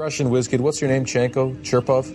Russian 0.00 0.30
whiz 0.30 0.48
kid, 0.48 0.62
what's 0.62 0.80
your 0.80 0.88
name? 0.90 1.04
Chanko? 1.04 1.54
Cherpov? 1.62 2.06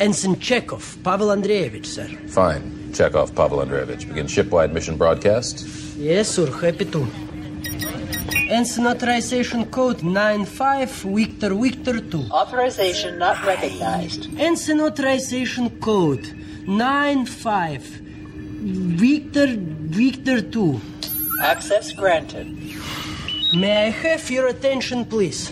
Ensign 0.00 0.36
Chekov, 0.36 1.02
Pavel 1.02 1.28
Andreevich, 1.28 1.86
sir. 1.86 2.06
Fine. 2.28 2.92
Chekov, 2.92 3.34
Pavel 3.34 3.60
Andreevich. 3.64 4.06
Begin 4.06 4.26
shipwide 4.26 4.70
mission 4.74 4.98
broadcast. 4.98 5.66
Yes, 5.96 6.28
sir, 6.28 6.46
happy 6.60 6.84
to. 6.84 7.06
Ensign 8.50 8.86
authorization 8.86 9.64
code 9.70 10.02
95 10.02 10.90
Victor 10.90 11.54
Victor 11.54 12.00
2. 12.00 12.18
Authorization 12.30 13.18
not 13.18 13.42
recognized. 13.46 14.28
Ensign 14.38 14.82
authorization 14.82 15.70
code 15.80 16.34
95 16.66 17.82
Victor 19.00 19.46
Victor 19.56 20.42
2. 20.42 20.80
Access 21.40 21.92
granted. 21.92 22.46
May 23.56 23.86
I 23.86 23.90
have 23.90 24.30
your 24.30 24.48
attention, 24.48 25.06
please? 25.06 25.50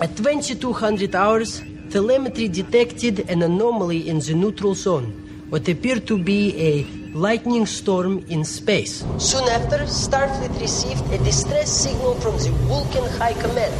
At 0.00 0.16
2200 0.16 1.14
hours, 1.14 1.60
telemetry 1.90 2.48
detected 2.48 3.28
an 3.28 3.42
anomaly 3.42 4.08
in 4.08 4.18
the 4.20 4.32
neutral 4.32 4.74
zone, 4.74 5.12
what 5.50 5.68
appeared 5.68 6.06
to 6.06 6.16
be 6.16 6.56
a 6.56 6.84
lightning 7.12 7.66
storm 7.66 8.24
in 8.30 8.42
space. 8.42 9.04
Soon 9.18 9.46
after, 9.50 9.76
Starfleet 9.84 10.58
received 10.58 11.04
a 11.12 11.18
distress 11.18 11.70
signal 11.70 12.14
from 12.14 12.38
the 12.38 12.48
Vulcan 12.64 13.04
High 13.20 13.34
Command 13.34 13.74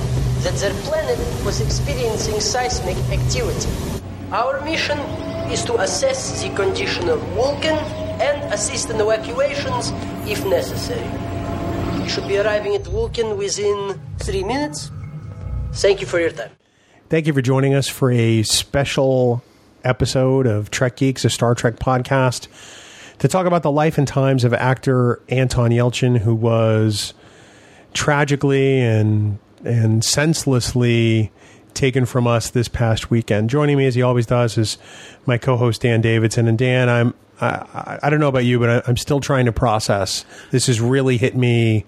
that 0.44 0.52
their 0.60 0.74
planet 0.84 1.16
was 1.42 1.62
experiencing 1.62 2.38
seismic 2.38 2.98
activity. 3.08 3.70
Our 4.30 4.60
mission 4.60 4.98
is 5.50 5.64
to 5.64 5.80
assess 5.80 6.42
the 6.42 6.50
condition 6.54 7.08
of 7.08 7.18
Vulcan 7.32 7.78
and 8.20 8.52
assist 8.52 8.90
in 8.90 9.00
evacuations 9.00 9.90
if 10.28 10.44
necessary. 10.44 11.08
We 12.02 12.10
should 12.10 12.28
be 12.28 12.36
arriving 12.36 12.74
at 12.74 12.84
Vulcan 12.84 13.38
within 13.38 13.98
three 14.18 14.44
minutes. 14.44 14.90
Thank 15.72 16.00
you 16.00 16.06
for 16.06 16.20
your 16.20 16.30
time. 16.30 16.50
Thank 17.08 17.26
you 17.26 17.32
for 17.32 17.42
joining 17.42 17.74
us 17.74 17.88
for 17.88 18.10
a 18.10 18.42
special 18.42 19.42
episode 19.82 20.46
of 20.46 20.70
Trek 20.70 20.96
Geeks, 20.96 21.24
a 21.24 21.30
Star 21.30 21.54
Trek 21.54 21.76
podcast, 21.76 22.48
to 23.18 23.28
talk 23.28 23.46
about 23.46 23.62
the 23.62 23.70
life 23.70 23.98
and 23.98 24.06
times 24.06 24.44
of 24.44 24.52
actor 24.52 25.22
Anton 25.28 25.70
Yelchin, 25.70 26.18
who 26.18 26.34
was 26.34 27.14
tragically 27.94 28.80
and 28.80 29.38
and 29.64 30.04
senselessly 30.04 31.30
taken 31.74 32.06
from 32.06 32.26
us 32.26 32.50
this 32.50 32.68
past 32.68 33.10
weekend. 33.10 33.50
Joining 33.50 33.76
me, 33.76 33.86
as 33.86 33.94
he 33.94 34.02
always 34.02 34.26
does, 34.26 34.56
is 34.58 34.78
my 35.26 35.38
co-host 35.38 35.82
Dan 35.82 36.00
Davidson. 36.00 36.48
And 36.48 36.58
Dan, 36.58 36.88
I'm 36.88 37.14
I, 37.40 37.98
I 38.02 38.10
don't 38.10 38.20
know 38.20 38.28
about 38.28 38.44
you, 38.44 38.58
but 38.58 38.68
I, 38.68 38.82
I'm 38.86 38.96
still 38.96 39.20
trying 39.20 39.46
to 39.46 39.52
process. 39.52 40.24
This 40.50 40.66
has 40.66 40.80
really 40.80 41.16
hit 41.16 41.36
me 41.36 41.86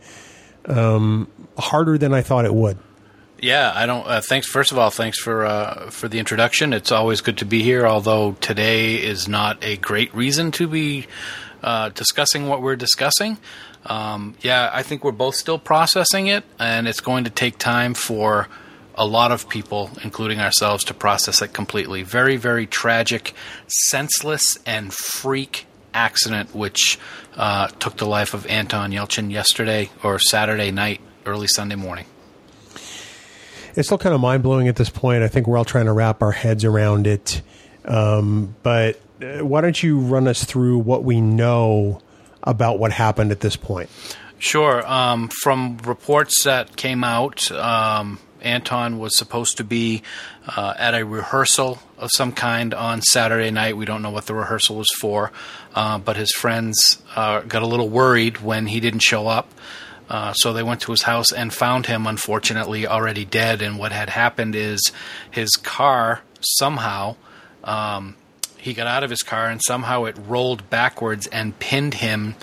um, 0.66 1.28
harder 1.58 1.98
than 1.98 2.14
I 2.14 2.22
thought 2.22 2.44
it 2.44 2.54
would. 2.54 2.78
Yeah, 3.42 3.72
I 3.74 3.86
don't. 3.86 4.06
Uh, 4.06 4.20
thanks. 4.20 4.46
First 4.46 4.70
of 4.70 4.78
all, 4.78 4.90
thanks 4.90 5.18
for 5.18 5.44
uh, 5.44 5.90
for 5.90 6.06
the 6.06 6.20
introduction. 6.20 6.72
It's 6.72 6.92
always 6.92 7.20
good 7.20 7.38
to 7.38 7.44
be 7.44 7.60
here. 7.60 7.84
Although 7.84 8.34
today 8.34 8.94
is 8.94 9.26
not 9.26 9.64
a 9.64 9.76
great 9.78 10.14
reason 10.14 10.52
to 10.52 10.68
be 10.68 11.08
uh, 11.60 11.88
discussing 11.88 12.46
what 12.46 12.62
we're 12.62 12.76
discussing. 12.76 13.38
Um, 13.84 14.36
yeah, 14.42 14.70
I 14.72 14.84
think 14.84 15.02
we're 15.02 15.10
both 15.10 15.34
still 15.34 15.58
processing 15.58 16.28
it, 16.28 16.44
and 16.60 16.86
it's 16.86 17.00
going 17.00 17.24
to 17.24 17.30
take 17.30 17.58
time 17.58 17.94
for 17.94 18.46
a 18.94 19.04
lot 19.04 19.32
of 19.32 19.48
people, 19.48 19.90
including 20.04 20.38
ourselves, 20.38 20.84
to 20.84 20.94
process 20.94 21.42
it 21.42 21.52
completely. 21.52 22.04
Very, 22.04 22.36
very 22.36 22.68
tragic, 22.68 23.34
senseless, 23.66 24.56
and 24.66 24.92
freak 24.92 25.66
accident 25.92 26.54
which 26.54 26.96
uh, 27.36 27.66
took 27.80 27.96
the 27.96 28.06
life 28.06 28.34
of 28.34 28.46
Anton 28.46 28.92
Yelchin 28.92 29.32
yesterday 29.32 29.90
or 30.04 30.20
Saturday 30.20 30.70
night, 30.70 31.00
early 31.26 31.48
Sunday 31.48 31.74
morning 31.74 32.06
it's 33.74 33.88
still 33.88 33.98
kind 33.98 34.14
of 34.14 34.20
mind 34.20 34.42
blowing 34.42 34.68
at 34.68 34.76
this 34.76 34.90
point. 34.90 35.22
I 35.22 35.28
think 35.28 35.46
we're 35.46 35.58
all 35.58 35.64
trying 35.64 35.86
to 35.86 35.92
wrap 35.92 36.22
our 36.22 36.32
heads 36.32 36.64
around 36.64 37.06
it. 37.06 37.42
Um, 37.84 38.54
but 38.62 39.00
uh, 39.20 39.44
why 39.44 39.60
don't 39.60 39.80
you 39.82 39.98
run 39.98 40.28
us 40.28 40.44
through 40.44 40.78
what 40.78 41.04
we 41.04 41.20
know 41.20 42.00
about 42.42 42.78
what 42.78 42.92
happened 42.92 43.32
at 43.32 43.40
this 43.40 43.56
point? 43.56 43.88
Sure. 44.38 44.84
Um, 44.86 45.28
from 45.28 45.78
reports 45.78 46.44
that 46.44 46.76
came 46.76 47.04
out, 47.04 47.50
um, 47.52 48.18
Anton 48.40 48.98
was 48.98 49.16
supposed 49.16 49.58
to 49.58 49.64
be 49.64 50.02
uh, 50.48 50.74
at 50.76 50.94
a 50.94 51.04
rehearsal 51.04 51.78
of 51.96 52.10
some 52.12 52.32
kind 52.32 52.74
on 52.74 53.00
Saturday 53.02 53.50
night. 53.50 53.76
We 53.76 53.84
don't 53.84 54.02
know 54.02 54.10
what 54.10 54.26
the 54.26 54.34
rehearsal 54.34 54.76
was 54.76 54.88
for, 54.98 55.30
uh, 55.74 55.98
but 55.98 56.16
his 56.16 56.32
friends 56.32 57.00
uh, 57.14 57.40
got 57.42 57.62
a 57.62 57.66
little 57.66 57.88
worried 57.88 58.40
when 58.40 58.66
he 58.66 58.80
didn't 58.80 59.00
show 59.00 59.28
up. 59.28 59.48
Uh, 60.08 60.32
so 60.32 60.52
they 60.52 60.62
went 60.62 60.80
to 60.82 60.90
his 60.90 61.02
house 61.02 61.32
and 61.32 61.52
found 61.52 61.86
him, 61.86 62.06
unfortunately, 62.06 62.86
already 62.86 63.24
dead. 63.24 63.62
And 63.62 63.78
what 63.78 63.92
had 63.92 64.10
happened 64.10 64.54
is 64.54 64.92
his 65.30 65.50
car 65.50 66.22
somehow, 66.40 67.16
um, 67.64 68.16
he 68.58 68.74
got 68.74 68.86
out 68.86 69.04
of 69.04 69.10
his 69.10 69.22
car 69.22 69.48
and 69.48 69.60
somehow 69.64 70.04
it 70.04 70.16
rolled 70.26 70.68
backwards 70.70 71.26
and 71.28 71.58
pinned 71.58 71.94
him 71.94 72.34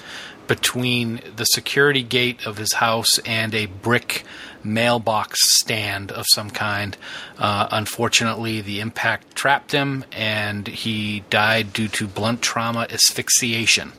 between 0.47 1.21
the 1.35 1.45
security 1.45 2.01
gate 2.01 2.45
of 2.47 2.57
his 2.57 2.73
house 2.73 3.19
and 3.19 3.53
a 3.53 3.67
brick 3.67 4.25
mailbox 4.63 5.37
stand 5.59 6.11
of 6.11 6.25
some 6.33 6.49
kind. 6.49 6.97
Uh, 7.37 7.67
unfortunately, 7.71 8.59
the 8.59 8.79
impact 8.79 9.35
trapped 9.35 9.71
him 9.71 10.03
and 10.11 10.67
he 10.67 11.23
died 11.29 11.71
due 11.71 11.87
to 11.87 12.07
blunt 12.07 12.41
trauma 12.41 12.87
asphyxiation 12.89 13.93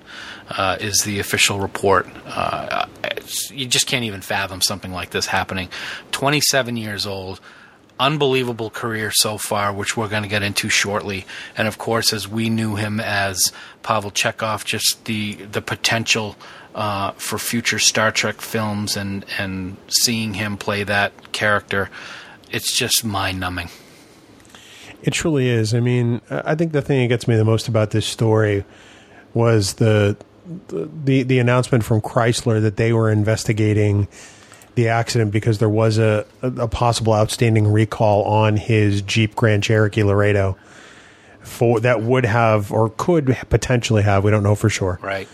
uh, 0.51 0.77
is 0.81 1.03
the 1.05 1.21
official 1.21 1.61
report. 1.61 2.09
Uh, 2.27 2.87
you 3.51 3.67
just 3.67 3.87
can't 3.87 4.05
even 4.05 4.21
fathom 4.21 4.61
something 4.61 4.93
like 4.93 5.11
this 5.11 5.27
happening. 5.27 5.69
27 6.13 6.77
years 6.77 7.07
old, 7.07 7.41
unbelievable 7.99 8.71
career 8.71 9.11
so 9.13 9.39
far, 9.39 9.73
which 9.73 9.97
we're 9.97 10.09
going 10.09 10.23
to 10.23 10.29
get 10.29 10.43
into 10.43 10.69
shortly. 10.69 11.27
And 11.57 11.69
of 11.69 11.79
course, 11.79 12.13
as 12.13 12.27
we 12.27 12.51
knew 12.51 12.77
him 12.77 12.99
as 12.99 13.53
Pavel 13.83 14.11
Chekov, 14.11 14.65
just 14.65 15.05
the 15.05 15.35
the 15.35 15.63
potential. 15.63 16.37
Uh, 16.73 17.11
for 17.15 17.37
future 17.37 17.81
Star 17.81 18.13
Trek 18.13 18.41
films 18.41 18.97
and, 18.97 19.27
and 19.39 19.77
seeing 19.89 20.35
him 20.35 20.57
play 20.57 20.85
that 20.85 21.33
character, 21.33 21.91
it's 22.53 22.79
just 22.79 23.05
mind 23.05 23.41
numbing. 23.41 23.69
It 25.03 25.13
truly 25.13 25.49
is. 25.49 25.75
I 25.75 25.81
mean, 25.81 26.21
I 26.31 26.55
think 26.55 26.71
the 26.71 26.81
thing 26.81 27.01
that 27.01 27.09
gets 27.09 27.27
me 27.27 27.35
the 27.37 27.45
most 27.45 27.67
about 27.67 27.91
this 27.91 28.07
story 28.07 28.65
was 29.35 29.75
the 29.75 30.17
the 30.69 31.23
the 31.23 31.39
announcement 31.39 31.85
from 31.85 32.01
Chrysler 32.01 32.61
that 32.63 32.77
they 32.77 32.93
were 32.93 33.11
investigating 33.11 34.09
the 34.75 34.89
accident 34.89 35.33
because 35.33 35.59
there 35.59 35.69
was 35.69 35.99
a, 35.99 36.25
a, 36.43 36.69
possible 36.69 37.13
outstanding 37.13 37.67
recall 37.67 38.23
on 38.25 38.57
his 38.57 39.03
Jeep 39.03 39.35
Grand 39.35 39.63
Cherokee 39.63 40.05
Laredo 40.05 40.57
for 41.41 41.81
that 41.81 42.03
would 42.03 42.25
have 42.25 42.73
or 42.73 42.91
could 42.91 43.37
potentially 43.49 44.03
have 44.03 44.25
we 44.25 44.31
don't 44.31 44.43
know 44.43 44.55
for 44.55 44.69
sure 44.69 44.99
right 45.03 45.29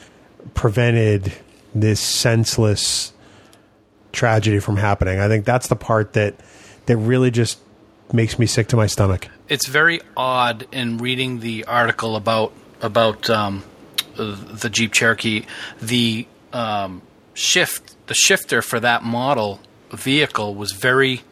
prevented 0.54 1.32
this 1.74 2.00
senseless 2.00 3.12
tragedy 4.12 4.58
from 4.58 4.76
happening. 4.76 5.20
I 5.20 5.28
think 5.28 5.44
that's 5.44 5.68
the 5.68 5.76
part 5.76 6.14
that 6.14 6.34
that 6.86 6.96
really 6.96 7.30
just 7.30 7.60
makes 8.12 8.38
me 8.38 8.46
sick 8.46 8.68
to 8.68 8.76
my 8.76 8.86
stomach. 8.86 9.28
It's 9.48 9.68
very 9.68 10.00
odd 10.16 10.66
in 10.72 10.98
reading 10.98 11.40
the 11.40 11.64
article 11.64 12.16
about 12.16 12.52
about 12.80 13.30
um, 13.30 13.62
the 14.24 14.70
Jeep 14.70 14.92
Cherokee, 14.92 15.46
the 15.80 16.26
um, 16.52 17.02
shift, 17.34 17.96
the 18.06 18.14
shifter 18.14 18.62
for 18.62 18.80
that 18.80 19.02
model 19.02 19.60
vehicle 19.90 20.54
was 20.54 20.72
very. 20.72 21.22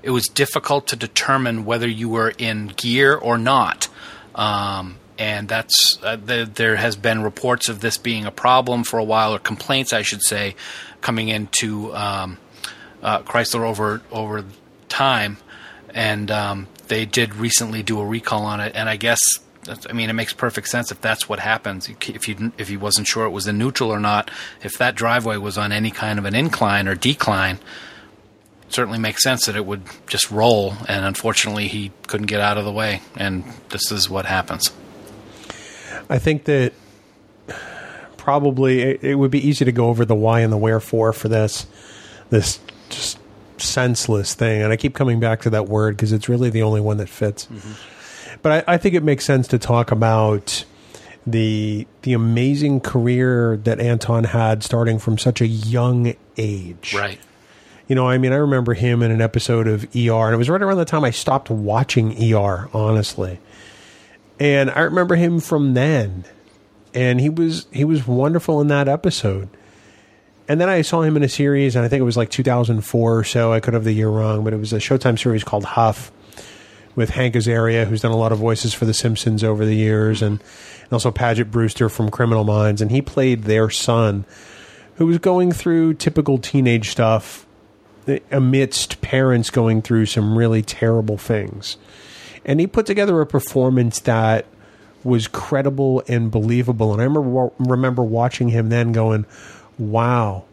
It 0.00 0.10
was 0.10 0.26
difficult 0.26 0.86
to 0.88 0.96
determine 0.96 1.64
whether 1.64 1.88
you 1.88 2.08
were 2.08 2.32
in 2.38 2.68
gear 2.68 3.14
or 3.16 3.36
not. 3.36 3.88
Um, 4.34 4.96
and 5.18 5.48
that's 5.48 5.98
uh, 6.02 6.16
the, 6.16 6.48
there 6.52 6.76
has 6.76 6.96
been 6.96 7.22
reports 7.22 7.68
of 7.68 7.80
this 7.80 7.98
being 7.98 8.24
a 8.24 8.30
problem 8.30 8.84
for 8.84 8.98
a 8.98 9.04
while, 9.04 9.34
or 9.34 9.38
complaints, 9.38 9.92
I 9.92 10.02
should 10.02 10.22
say, 10.22 10.54
coming 11.00 11.28
into 11.28 11.94
um, 11.94 12.38
uh, 13.02 13.22
Chrysler 13.22 13.62
over 13.62 14.00
over 14.12 14.44
time, 14.88 15.38
and 15.92 16.30
um, 16.30 16.68
they 16.86 17.04
did 17.04 17.34
recently 17.34 17.82
do 17.82 18.00
a 18.00 18.06
recall 18.06 18.44
on 18.44 18.60
it, 18.60 18.72
and 18.76 18.88
I 18.88 18.96
guess 18.96 19.18
I 19.88 19.92
mean, 19.92 20.08
it 20.08 20.14
makes 20.14 20.32
perfect 20.32 20.68
sense 20.68 20.90
if 20.90 21.00
that's 21.00 21.28
what 21.28 21.40
happens. 21.40 21.88
If 21.88 22.28
you 22.28 22.52
if 22.58 22.68
he 22.68 22.76
wasn't 22.76 23.06
sure 23.06 23.26
it 23.26 23.30
was 23.30 23.46
in 23.46 23.58
neutral 23.58 23.90
or 23.90 24.00
not, 24.00 24.30
if 24.62 24.78
that 24.78 24.94
driveway 24.94 25.36
was 25.36 25.58
on 25.58 25.72
any 25.72 25.90
kind 25.90 26.18
of 26.18 26.24
an 26.24 26.34
incline 26.34 26.88
or 26.88 26.94
decline, 26.94 27.58
certainly 28.68 28.98
makes 28.98 29.22
sense 29.22 29.46
that 29.46 29.56
it 29.56 29.66
would 29.66 29.82
just 30.06 30.30
roll. 30.30 30.74
And 30.88 31.04
unfortunately, 31.04 31.68
he 31.68 31.92
couldn't 32.06 32.26
get 32.26 32.40
out 32.40 32.58
of 32.58 32.64
the 32.64 32.72
way, 32.72 33.02
and 33.16 33.44
this 33.70 33.90
is 33.92 34.08
what 34.08 34.26
happens. 34.26 34.70
I 36.08 36.18
think 36.18 36.44
that 36.44 36.72
probably 38.16 38.82
it, 38.82 39.04
it 39.04 39.14
would 39.16 39.30
be 39.30 39.46
easy 39.46 39.64
to 39.64 39.72
go 39.72 39.88
over 39.88 40.04
the 40.04 40.14
why 40.14 40.40
and 40.40 40.52
the 40.52 40.58
wherefore 40.58 41.12
for 41.12 41.28
this 41.28 41.66
this 42.30 42.60
just 42.88 43.18
senseless 43.58 44.34
thing, 44.34 44.62
and 44.62 44.72
I 44.72 44.76
keep 44.76 44.94
coming 44.94 45.20
back 45.20 45.42
to 45.42 45.50
that 45.50 45.68
word 45.68 45.96
because 45.96 46.12
it's 46.12 46.28
really 46.28 46.48
the 46.48 46.62
only 46.62 46.80
one 46.80 46.96
that 46.98 47.08
fits. 47.08 47.46
Mm-hmm 47.46 47.94
but 48.42 48.68
I, 48.68 48.74
I 48.74 48.76
think 48.76 48.94
it 48.94 49.02
makes 49.02 49.24
sense 49.24 49.48
to 49.48 49.58
talk 49.58 49.90
about 49.90 50.64
the 51.26 51.86
the 52.02 52.12
amazing 52.12 52.80
career 52.80 53.56
that 53.58 53.80
Anton 53.80 54.24
had 54.24 54.62
starting 54.62 54.98
from 54.98 55.18
such 55.18 55.40
a 55.40 55.46
young 55.46 56.14
age. 56.36 56.94
Right. 56.94 57.20
You 57.86 57.94
know, 57.94 58.06
I 58.06 58.18
mean, 58.18 58.32
I 58.32 58.36
remember 58.36 58.74
him 58.74 59.02
in 59.02 59.10
an 59.10 59.22
episode 59.22 59.66
of 59.66 59.84
ER, 59.96 60.26
and 60.26 60.34
it 60.34 60.36
was 60.36 60.50
right 60.50 60.60
around 60.60 60.76
the 60.76 60.84
time 60.84 61.04
I 61.04 61.10
stopped 61.10 61.48
watching 61.48 62.34
ER, 62.34 62.68
honestly. 62.74 63.40
And 64.38 64.70
I 64.70 64.80
remember 64.80 65.16
him 65.16 65.40
from 65.40 65.74
then, 65.74 66.24
and 66.94 67.20
he 67.20 67.30
was 67.30 67.66
he 67.72 67.84
was 67.84 68.06
wonderful 68.06 68.60
in 68.60 68.68
that 68.68 68.88
episode. 68.88 69.48
And 70.48 70.60
then 70.60 70.68
I 70.70 70.80
saw 70.82 71.02
him 71.02 71.16
in 71.16 71.22
a 71.22 71.28
series, 71.28 71.76
and 71.76 71.84
I 71.84 71.88
think 71.88 72.00
it 72.00 72.04
was 72.04 72.16
like 72.16 72.30
2004 72.30 73.18
or 73.18 73.24
so. 73.24 73.52
I 73.52 73.60
could 73.60 73.74
have 73.74 73.84
the 73.84 73.92
year 73.92 74.08
wrong, 74.08 74.44
but 74.44 74.54
it 74.54 74.56
was 74.56 74.72
a 74.72 74.78
Showtime 74.78 75.18
series 75.18 75.44
called 75.44 75.64
Huff 75.64 76.10
with 76.94 77.10
Hank 77.10 77.34
Azaria, 77.34 77.86
who's 77.86 78.00
done 78.00 78.12
a 78.12 78.16
lot 78.16 78.32
of 78.32 78.38
voices 78.38 78.74
for 78.74 78.84
The 78.84 78.94
Simpsons 78.94 79.44
over 79.44 79.64
the 79.64 79.74
years, 79.74 80.22
and, 80.22 80.40
and 80.82 80.92
also 80.92 81.10
Paget 81.10 81.50
Brewster 81.50 81.88
from 81.88 82.10
Criminal 82.10 82.44
Minds. 82.44 82.80
And 82.80 82.90
he 82.90 83.02
played 83.02 83.44
their 83.44 83.70
son, 83.70 84.24
who 84.96 85.06
was 85.06 85.18
going 85.18 85.52
through 85.52 85.94
typical 85.94 86.38
teenage 86.38 86.90
stuff 86.90 87.46
eh, 88.06 88.18
amidst 88.30 89.00
parents 89.00 89.50
going 89.50 89.82
through 89.82 90.06
some 90.06 90.36
really 90.36 90.62
terrible 90.62 91.16
things. 91.16 91.76
And 92.44 92.60
he 92.60 92.66
put 92.66 92.86
together 92.86 93.20
a 93.20 93.26
performance 93.26 94.00
that 94.00 94.46
was 95.04 95.28
credible 95.28 96.02
and 96.08 96.30
believable. 96.30 96.92
And 96.92 97.00
I 97.00 97.04
remember 97.04 97.50
remember 97.58 98.02
watching 98.02 98.48
him 98.48 98.68
then 98.68 98.92
going, 98.92 99.26
"Wow." 99.78 100.44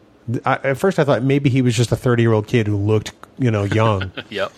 I, 0.44 0.54
at 0.64 0.78
first, 0.78 0.98
I 0.98 1.04
thought 1.04 1.22
maybe 1.22 1.50
he 1.50 1.62
was 1.62 1.76
just 1.76 1.92
a 1.92 1.96
thirty 1.96 2.22
year 2.22 2.32
old 2.32 2.46
kid 2.46 2.66
who 2.66 2.76
looked, 2.76 3.12
you 3.38 3.50
know, 3.50 3.64
young. 3.64 4.12
Yep. 4.30 4.52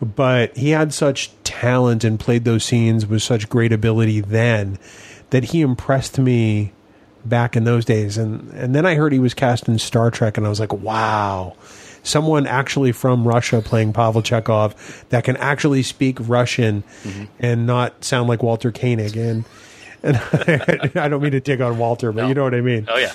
But 0.00 0.56
he 0.56 0.70
had 0.70 0.92
such 0.92 1.30
talent 1.42 2.04
and 2.04 2.20
played 2.20 2.44
those 2.44 2.64
scenes 2.64 3.06
with 3.06 3.22
such 3.22 3.48
great 3.48 3.72
ability 3.72 4.20
then 4.20 4.78
that 5.30 5.44
he 5.44 5.62
impressed 5.62 6.18
me 6.18 6.72
back 7.24 7.56
in 7.56 7.64
those 7.64 7.84
days. 7.84 8.18
And 8.18 8.50
and 8.52 8.74
then 8.74 8.84
I 8.86 8.94
heard 8.94 9.12
he 9.12 9.18
was 9.18 9.34
cast 9.34 9.68
in 9.68 9.78
Star 9.78 10.10
Trek, 10.10 10.36
and 10.36 10.46
I 10.46 10.50
was 10.50 10.60
like, 10.60 10.72
"Wow." 10.72 11.56
Someone 12.02 12.46
actually 12.46 12.92
from 12.92 13.26
Russia 13.26 13.60
playing 13.60 13.92
Pavel 13.92 14.22
Chekov 14.22 15.08
that 15.08 15.24
can 15.24 15.36
actually 15.38 15.82
speak 15.82 16.18
Russian 16.20 16.84
mm-hmm. 17.02 17.24
and 17.40 17.66
not 17.66 18.04
sound 18.04 18.28
like 18.28 18.44
Walter 18.44 18.70
Koenig. 18.70 19.16
And 19.16 19.44
and 20.04 20.16
I 20.94 21.08
don't 21.08 21.20
mean 21.20 21.32
to 21.32 21.40
dig 21.40 21.60
on 21.60 21.78
Walter, 21.78 22.12
but 22.12 22.22
No. 22.22 22.28
you 22.28 22.34
know 22.34 22.44
what 22.44 22.54
I 22.54 22.60
mean 22.60 22.86
Oh 22.88 22.96
yeah. 22.96 23.12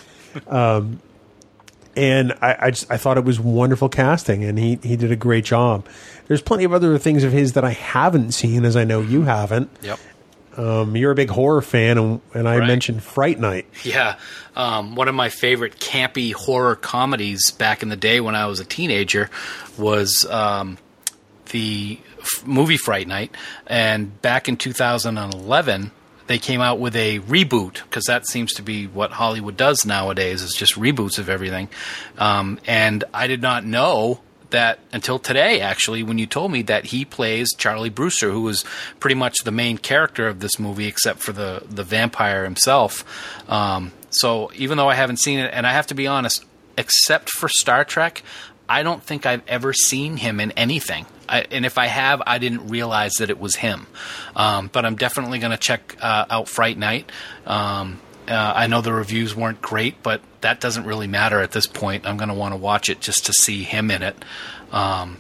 Um, 0.47 0.99
and 1.95 2.33
I, 2.41 2.55
I 2.59 2.71
just 2.71 2.89
I 2.91 2.97
thought 2.97 3.17
it 3.17 3.23
was 3.25 3.39
wonderful 3.39 3.89
casting, 3.89 4.43
and 4.43 4.57
he 4.59 4.79
he 4.83 4.95
did 4.95 5.11
a 5.11 5.15
great 5.15 5.45
job. 5.45 5.87
There's 6.27 6.41
plenty 6.41 6.63
of 6.63 6.73
other 6.73 6.97
things 6.97 7.23
of 7.23 7.31
his 7.31 7.53
that 7.53 7.63
I 7.65 7.71
haven't 7.71 8.31
seen, 8.31 8.63
as 8.65 8.75
I 8.75 8.83
know 8.83 9.01
you 9.01 9.23
haven't. 9.23 9.69
Yep. 9.81 9.99
Um, 10.57 10.97
you're 10.97 11.11
a 11.11 11.15
big 11.15 11.29
horror 11.29 11.61
fan, 11.61 11.97
and, 11.97 12.21
and 12.33 12.47
I 12.47 12.57
Right. 12.59 12.67
mentioned 12.67 13.01
Fright 13.03 13.39
Night. 13.39 13.65
Yeah, 13.83 14.15
um, 14.55 14.95
one 14.95 15.07
of 15.07 15.15
my 15.15 15.29
favorite 15.29 15.79
campy 15.79 16.33
horror 16.33 16.75
comedies 16.75 17.51
back 17.51 17.81
in 17.83 17.87
the 17.89 17.95
day 17.95 18.19
when 18.19 18.35
I 18.35 18.47
was 18.47 18.59
a 18.59 18.65
teenager 18.65 19.29
was 19.77 20.25
um, 20.29 20.77
the 21.51 21.97
f- 22.19 22.45
movie 22.45 22.75
Fright 22.75 23.07
Night, 23.07 23.33
and 23.65 24.21
back 24.21 24.49
in 24.49 24.57
2011 24.57 25.91
they 26.31 26.39
came 26.39 26.61
out 26.61 26.79
with 26.79 26.95
a 26.95 27.19
reboot 27.19 27.83
because 27.83 28.05
that 28.05 28.25
seems 28.25 28.53
to 28.53 28.61
be 28.61 28.87
what 28.87 29.11
Hollywood 29.11 29.57
does 29.57 29.85
nowadays 29.85 30.41
is 30.41 30.53
just 30.53 30.75
reboots 30.75 31.19
of 31.19 31.29
everything. 31.29 31.67
Um, 32.17 32.59
and 32.65 33.03
I 33.13 33.27
did 33.27 33.41
not 33.41 33.65
know 33.65 34.21
that 34.51 34.79
until 34.93 35.19
today, 35.19 35.61
actually, 35.61 36.03
when 36.03 36.17
you 36.17 36.25
told 36.25 36.51
me 36.51 36.61
that 36.63 36.85
he 36.85 37.03
plays 37.05 37.53
Charlie 37.57 37.89
Brewster, 37.89 38.31
who 38.31 38.47
is 38.47 38.63
pretty 38.99 39.15
much 39.15 39.39
the 39.43 39.51
main 39.51 39.77
character 39.77 40.27
of 40.27 40.39
this 40.39 40.59
movie, 40.59 40.87
except 40.87 41.19
for 41.19 41.31
the 41.33 41.63
the 41.69 41.83
vampire 41.83 42.43
himself. 42.43 43.03
Um, 43.49 43.91
so 44.09 44.51
even 44.55 44.77
though 44.77 44.89
I 44.89 44.95
haven't 44.95 45.17
seen 45.17 45.39
it, 45.39 45.51
and 45.53 45.65
I 45.65 45.73
have 45.73 45.87
to 45.87 45.95
be 45.95 46.07
honest, 46.07 46.45
except 46.77 47.29
for 47.29 47.49
Star 47.49 47.83
Trek, 47.83 48.23
I 48.71 48.83
don't 48.83 49.03
think 49.03 49.25
I've 49.25 49.43
ever 49.49 49.73
seen 49.73 50.15
him 50.15 50.39
in 50.39 50.51
anything. 50.51 51.05
I, 51.27 51.41
and 51.51 51.65
if 51.65 51.77
I 51.77 51.87
have, 51.87 52.21
I 52.25 52.37
didn't 52.37 52.69
realize 52.69 53.11
that 53.19 53.29
it 53.29 53.37
was 53.37 53.57
him. 53.57 53.85
Um, 54.33 54.69
but 54.71 54.85
I'm 54.85 54.95
definitely 54.95 55.39
going 55.39 55.51
to 55.51 55.57
check 55.57 55.97
uh, 55.99 56.25
out 56.29 56.47
Fright 56.47 56.77
Night. 56.77 57.11
Um, 57.45 57.99
uh, 58.29 58.53
I 58.55 58.67
know 58.67 58.79
the 58.79 58.93
reviews 58.93 59.35
weren't 59.35 59.61
great, 59.61 60.01
but 60.01 60.21
that 60.39 60.61
doesn't 60.61 60.85
really 60.85 61.07
matter 61.07 61.41
at 61.41 61.51
this 61.51 61.67
point. 61.67 62.07
I'm 62.07 62.15
going 62.15 62.29
to 62.29 62.33
want 62.33 62.53
to 62.53 62.57
watch 62.57 62.89
it 62.89 63.01
just 63.01 63.25
to 63.25 63.33
see 63.33 63.63
him 63.63 63.91
in 63.91 64.03
it. 64.03 64.15
Um, 64.71 65.17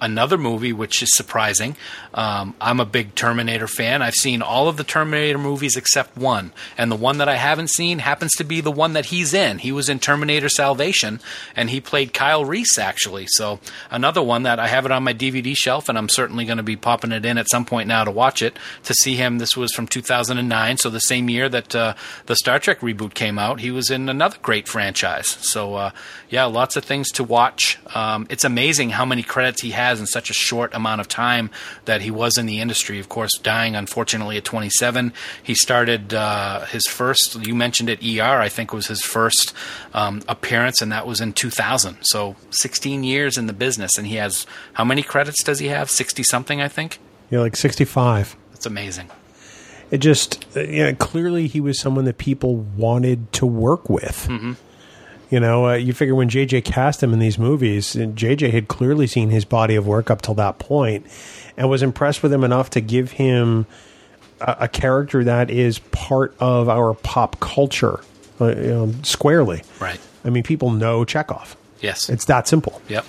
another 0.00 0.38
movie 0.38 0.72
which 0.72 1.02
is 1.02 1.14
surprising. 1.14 1.76
Um, 2.16 2.54
I'm 2.62 2.80
a 2.80 2.86
big 2.86 3.14
Terminator 3.14 3.68
fan. 3.68 4.00
I've 4.00 4.14
seen 4.14 4.40
all 4.40 4.68
of 4.68 4.78
the 4.78 4.84
Terminator 4.84 5.38
movies 5.38 5.76
except 5.76 6.16
one, 6.16 6.52
and 6.78 6.90
the 6.90 6.96
one 6.96 7.18
that 7.18 7.28
I 7.28 7.36
haven't 7.36 7.68
seen 7.68 7.98
happens 7.98 8.32
to 8.38 8.44
be 8.44 8.62
the 8.62 8.72
one 8.72 8.94
that 8.94 9.06
he's 9.06 9.34
in. 9.34 9.58
He 9.58 9.70
was 9.70 9.90
in 9.90 9.98
Terminator 9.98 10.48
Salvation, 10.48 11.20
and 11.54 11.68
he 11.68 11.80
played 11.80 12.14
Kyle 12.14 12.44
Reese 12.44 12.78
actually. 12.78 13.26
So 13.28 13.60
another 13.90 14.22
one 14.22 14.44
that 14.44 14.58
I 14.58 14.68
have 14.68 14.86
it 14.86 14.92
on 14.92 15.04
my 15.04 15.12
DVD 15.12 15.54
shelf, 15.54 15.90
and 15.90 15.98
I'm 15.98 16.08
certainly 16.08 16.46
going 16.46 16.56
to 16.56 16.62
be 16.62 16.76
popping 16.76 17.12
it 17.12 17.26
in 17.26 17.36
at 17.36 17.50
some 17.50 17.66
point 17.66 17.86
now 17.86 18.04
to 18.04 18.10
watch 18.10 18.40
it 18.40 18.58
to 18.84 18.94
see 18.94 19.16
him. 19.16 19.36
This 19.36 19.54
was 19.54 19.74
from 19.74 19.86
2009, 19.86 20.78
so 20.78 20.88
the 20.88 21.00
same 21.00 21.28
year 21.28 21.50
that 21.50 21.74
uh, 21.74 21.94
the 22.24 22.36
Star 22.36 22.58
Trek 22.58 22.80
reboot 22.80 23.12
came 23.12 23.38
out. 23.38 23.60
He 23.60 23.70
was 23.70 23.90
in 23.90 24.08
another 24.08 24.38
great 24.40 24.68
franchise. 24.68 25.28
So 25.28 25.74
uh, 25.74 25.90
yeah, 26.30 26.46
lots 26.46 26.76
of 26.76 26.84
things 26.84 27.10
to 27.12 27.24
watch. 27.24 27.78
Um, 27.94 28.26
it's 28.30 28.44
amazing 28.44 28.90
how 28.90 29.04
many 29.04 29.22
credits 29.22 29.60
he 29.60 29.72
has 29.72 30.00
in 30.00 30.06
such 30.06 30.30
a 30.30 30.34
short 30.34 30.74
amount 30.74 31.02
of 31.02 31.08
time 31.08 31.50
that 31.84 32.00
he 32.05 32.05
was 32.10 32.36
in 32.38 32.46
the 32.46 32.60
industry. 32.60 32.98
Of 32.98 33.08
course, 33.08 33.32
dying 33.42 33.74
unfortunately 33.76 34.36
at 34.36 34.44
27. 34.44 35.12
He 35.42 35.54
started 35.54 36.14
uh, 36.14 36.64
his 36.66 36.86
first. 36.88 37.36
You 37.46 37.54
mentioned 37.54 37.88
it. 37.88 38.02
ER, 38.02 38.40
I 38.40 38.48
think, 38.48 38.72
was 38.72 38.86
his 38.86 39.02
first 39.02 39.52
um, 39.94 40.22
appearance, 40.28 40.80
and 40.80 40.92
that 40.92 41.06
was 41.06 41.20
in 41.20 41.32
2000. 41.32 41.98
So 42.02 42.36
16 42.50 43.04
years 43.04 43.38
in 43.38 43.46
the 43.46 43.52
business, 43.52 43.96
and 43.96 44.06
he 44.06 44.16
has 44.16 44.46
how 44.74 44.84
many 44.84 45.02
credits 45.02 45.42
does 45.42 45.58
he 45.58 45.68
have? 45.68 45.90
60 45.90 46.22
something, 46.22 46.60
I 46.60 46.68
think. 46.68 46.98
You're 47.30 47.42
like 47.42 47.56
65. 47.56 48.36
That's 48.52 48.66
amazing. 48.66 49.10
It 49.90 49.98
just, 49.98 50.44
uh, 50.56 50.60
you 50.60 50.82
know, 50.84 50.94
clearly 50.94 51.46
he 51.46 51.60
was 51.60 51.78
someone 51.78 52.06
that 52.06 52.18
people 52.18 52.56
wanted 52.56 53.32
to 53.34 53.46
work 53.46 53.88
with. 53.88 54.26
You 55.30 55.40
know, 55.40 55.66
uh, 55.66 55.74
you 55.74 55.92
figure 55.92 56.14
when 56.14 56.28
JJ 56.28 56.64
cast 56.64 57.02
him 57.02 57.12
in 57.12 57.18
these 57.18 57.38
movies, 57.38 57.94
JJ 57.94 58.52
had 58.52 58.68
clearly 58.68 59.06
seen 59.06 59.30
his 59.30 59.44
body 59.44 59.74
of 59.74 59.86
work 59.86 60.10
up 60.10 60.22
till 60.22 60.34
that 60.34 60.58
point 60.58 61.06
and 61.56 61.68
was 61.68 61.82
impressed 61.82 62.22
with 62.22 62.32
him 62.32 62.44
enough 62.44 62.70
to 62.70 62.80
give 62.80 63.12
him 63.12 63.66
a, 64.40 64.56
a 64.60 64.68
character 64.68 65.24
that 65.24 65.50
is 65.50 65.78
part 65.78 66.34
of 66.38 66.68
our 66.68 66.94
pop 66.94 67.40
culture 67.40 68.00
uh, 68.40 68.46
you 68.48 68.66
know, 68.66 68.92
squarely. 69.02 69.62
Right. 69.80 69.98
I 70.24 70.30
mean, 70.30 70.42
people 70.42 70.70
know 70.70 71.04
Chekov. 71.04 71.56
Yes. 71.80 72.08
It's 72.08 72.26
that 72.26 72.46
simple. 72.46 72.80
yep. 72.88 73.04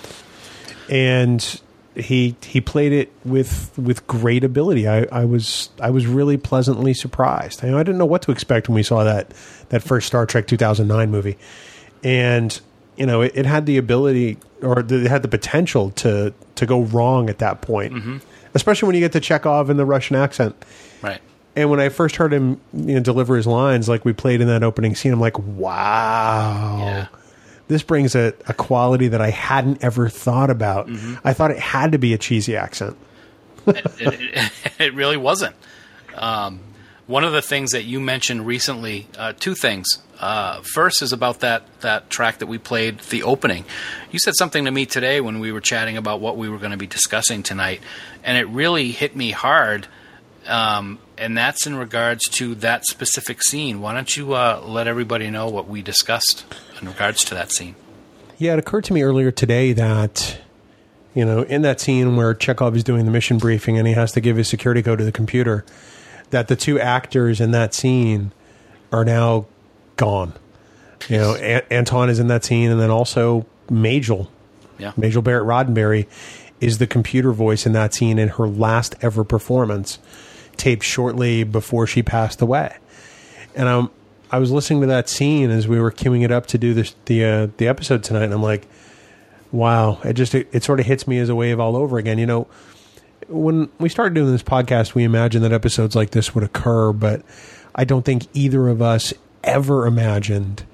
and 0.88 1.60
he 1.94 2.36
he 2.42 2.60
played 2.60 2.92
it 2.92 3.12
with 3.24 3.76
with 3.76 4.06
great 4.06 4.44
ability. 4.44 4.86
I, 4.88 5.02
I 5.10 5.24
was 5.24 5.70
I 5.80 5.90
was 5.90 6.06
really 6.06 6.36
pleasantly 6.36 6.94
surprised. 6.94 7.64
I, 7.64 7.74
I 7.74 7.82
didn't 7.82 7.98
know 7.98 8.06
what 8.06 8.22
to 8.22 8.30
expect 8.30 8.68
when 8.68 8.76
we 8.76 8.82
saw 8.82 9.04
that 9.04 9.32
that 9.70 9.82
first 9.82 10.06
Star 10.06 10.24
Trek 10.24 10.46
2009 10.46 11.10
movie, 11.10 11.36
and 12.04 12.60
you 12.96 13.06
know 13.06 13.20
it, 13.22 13.32
it 13.34 13.46
had 13.46 13.66
the 13.66 13.76
ability 13.78 14.38
or 14.62 14.80
it 14.80 14.90
had 15.06 15.22
the 15.22 15.28
potential 15.28 15.90
to 15.92 16.32
to 16.56 16.66
go 16.66 16.82
wrong 16.82 17.30
at 17.30 17.38
that 17.38 17.60
point, 17.60 18.22
especially 18.54 18.86
when 18.86 18.94
you 18.96 19.00
get 19.00 19.12
to 19.12 19.20
Chekov 19.20 19.68
in 19.70 19.76
the 19.76 19.84
Russian 19.86 20.16
accent. 20.16 20.56
Right. 21.02 21.20
And 21.56 21.70
when 21.70 21.80
I 21.80 21.88
first 21.88 22.16
heard 22.16 22.32
him 22.32 22.60
you 22.72 22.94
know, 22.94 23.00
deliver 23.00 23.36
his 23.36 23.46
lines, 23.46 23.88
like 23.88 24.04
we 24.04 24.12
played 24.12 24.40
in 24.40 24.46
that 24.48 24.62
opening 24.62 24.94
scene, 24.94 25.12
I'm 25.12 25.20
like, 25.20 25.38
wow 25.38 26.76
Yeah. 26.80 27.06
this 27.68 27.82
brings 27.82 28.14
a, 28.14 28.32
a 28.46 28.54
quality 28.54 29.08
that 29.08 29.20
I 29.20 29.30
hadn't 29.30 29.82
ever 29.82 30.08
thought 30.08 30.50
about. 30.50 30.88
I 31.24 31.32
thought 31.32 31.50
it 31.50 31.58
had 31.58 31.92
to 31.92 31.98
be 31.98 32.12
a 32.14 32.18
cheesy 32.18 32.56
accent. 32.56 32.96
it, 33.66 33.84
it, 33.98 34.52
it 34.78 34.94
really 35.00 35.16
wasn't. 35.16 35.54
Um, 36.14 36.60
one 37.08 37.24
of 37.24 37.32
the 37.32 37.42
things 37.42 37.72
that 37.72 37.84
you 37.84 37.98
mentioned 37.98 38.46
recently, 38.46 39.08
uh, 39.18 39.32
two 39.32 39.54
things. 39.54 39.88
Uh, 40.20 40.60
first 40.62 41.00
is 41.02 41.12
about 41.12 41.40
that 41.40 41.64
that 41.80 42.10
track 42.10 42.38
that 42.38 42.46
we 42.46 42.58
played, 42.58 43.00
the 43.00 43.22
opening. 43.22 43.64
You 44.12 44.18
said 44.18 44.34
something 44.36 44.66
to 44.66 44.70
me 44.70 44.86
today 44.86 45.20
when 45.20 45.40
we 45.40 45.50
were 45.50 45.60
chatting 45.60 45.96
about 45.96 46.20
what 46.20 46.36
we 46.36 46.48
were 46.48 46.58
going 46.58 46.70
to 46.70 46.76
be 46.76 46.86
discussing 46.86 47.42
tonight, 47.42 47.80
and 48.22 48.36
it 48.36 48.46
really 48.48 48.92
hit 48.92 49.16
me 49.16 49.32
hard. 49.32 49.88
Um, 50.46 50.98
and 51.16 51.36
that's 51.36 51.66
in 51.66 51.76
regards 51.76 52.24
to 52.32 52.54
that 52.56 52.86
specific 52.86 53.42
scene. 53.42 53.80
Why 53.80 53.94
don't 53.94 54.16
you 54.16 54.34
uh, 54.34 54.62
let 54.64 54.86
everybody 54.86 55.30
know 55.30 55.48
what 55.48 55.68
we 55.68 55.82
discussed 55.82 56.44
in 56.80 56.88
regards 56.88 57.24
to 57.24 57.34
that 57.34 57.52
scene? 57.52 57.74
Yeah, 58.38 58.54
it 58.54 58.58
occurred 58.58 58.84
to 58.84 58.92
me 58.92 59.02
earlier 59.02 59.30
today 59.30 59.72
that, 59.74 60.38
you 61.14 61.24
know, 61.24 61.42
in 61.42 61.62
that 61.62 61.80
scene 61.80 62.16
where 62.16 62.34
Chekov 62.34 62.76
is 62.76 62.84
doing 62.84 63.04
the 63.04 63.10
mission 63.10 63.36
briefing 63.36 63.76
and 63.76 63.86
he 63.86 63.92
has 63.92 64.12
to 64.12 64.20
give 64.20 64.36
his 64.36 64.48
security 64.48 64.82
code 64.82 65.00
to 65.00 65.04
the 65.04 65.12
computer, 65.12 65.66
that 66.30 66.48
the 66.48 66.56
two 66.56 66.78
actors 66.80 67.40
in 67.40 67.50
that 67.52 67.74
scene 67.74 68.32
are 68.92 69.04
now 69.04 69.46
gone. 69.96 70.32
You 71.08 71.18
know, 71.18 71.34
An- 71.36 71.62
Anton 71.70 72.10
is 72.10 72.18
in 72.18 72.28
that 72.28 72.44
scene, 72.44 72.70
and 72.70 72.80
then 72.80 72.90
also 72.90 73.46
Majel, 73.70 74.30
Yeah. 74.78 74.92
Majel 74.96 75.22
Barrett 75.22 75.46
Roddenberry, 75.46 76.06
is 76.60 76.78
the 76.78 76.86
computer 76.86 77.32
voice 77.32 77.66
in 77.66 77.72
that 77.72 77.94
scene 77.94 78.18
in 78.18 78.28
her 78.30 78.48
last 78.48 78.94
ever 79.00 79.22
performance, 79.24 79.98
taped 80.56 80.82
shortly 80.82 81.44
before 81.44 81.86
she 81.86 82.02
passed 82.02 82.42
away. 82.42 82.76
And 83.54 83.68
I'm, 83.68 83.90
I 84.30 84.38
was 84.38 84.50
listening 84.50 84.80
to 84.82 84.86
that 84.88 85.08
scene 85.08 85.50
as 85.50 85.68
we 85.68 85.78
were 85.80 85.92
queuing 85.92 86.24
it 86.24 86.30
up 86.32 86.46
to 86.46 86.58
do 86.58 86.74
this, 86.74 86.94
the 87.06 87.24
uh, 87.24 87.48
the 87.58 87.68
episode 87.68 88.02
tonight, 88.02 88.24
and 88.24 88.34
I'm 88.34 88.42
like, 88.42 88.66
Wow, 89.52 89.98
it 90.04 90.12
just 90.14 90.34
it, 90.34 90.48
it 90.52 90.62
sort 90.64 90.78
of 90.80 90.86
hits 90.86 91.06
me 91.06 91.18
as 91.18 91.28
a 91.30 91.34
wave 91.34 91.58
all 91.60 91.74
over 91.76 91.96
again. 91.96 92.18
You 92.18 92.26
know, 92.26 92.46
when 93.28 93.70
we 93.78 93.88
started 93.88 94.14
doing 94.14 94.32
this 94.32 94.42
podcast, 94.42 94.94
we 94.94 95.04
imagined 95.04 95.44
that 95.44 95.52
episodes 95.52 95.94
like 95.94 96.10
this 96.10 96.34
would 96.34 96.44
occur, 96.44 96.92
but 96.92 97.22
I 97.74 97.84
don't 97.84 98.04
think 98.04 98.26
either 98.34 98.68
of 98.68 98.82
us 98.82 99.14
ever 99.44 99.86
imagined 99.86 100.64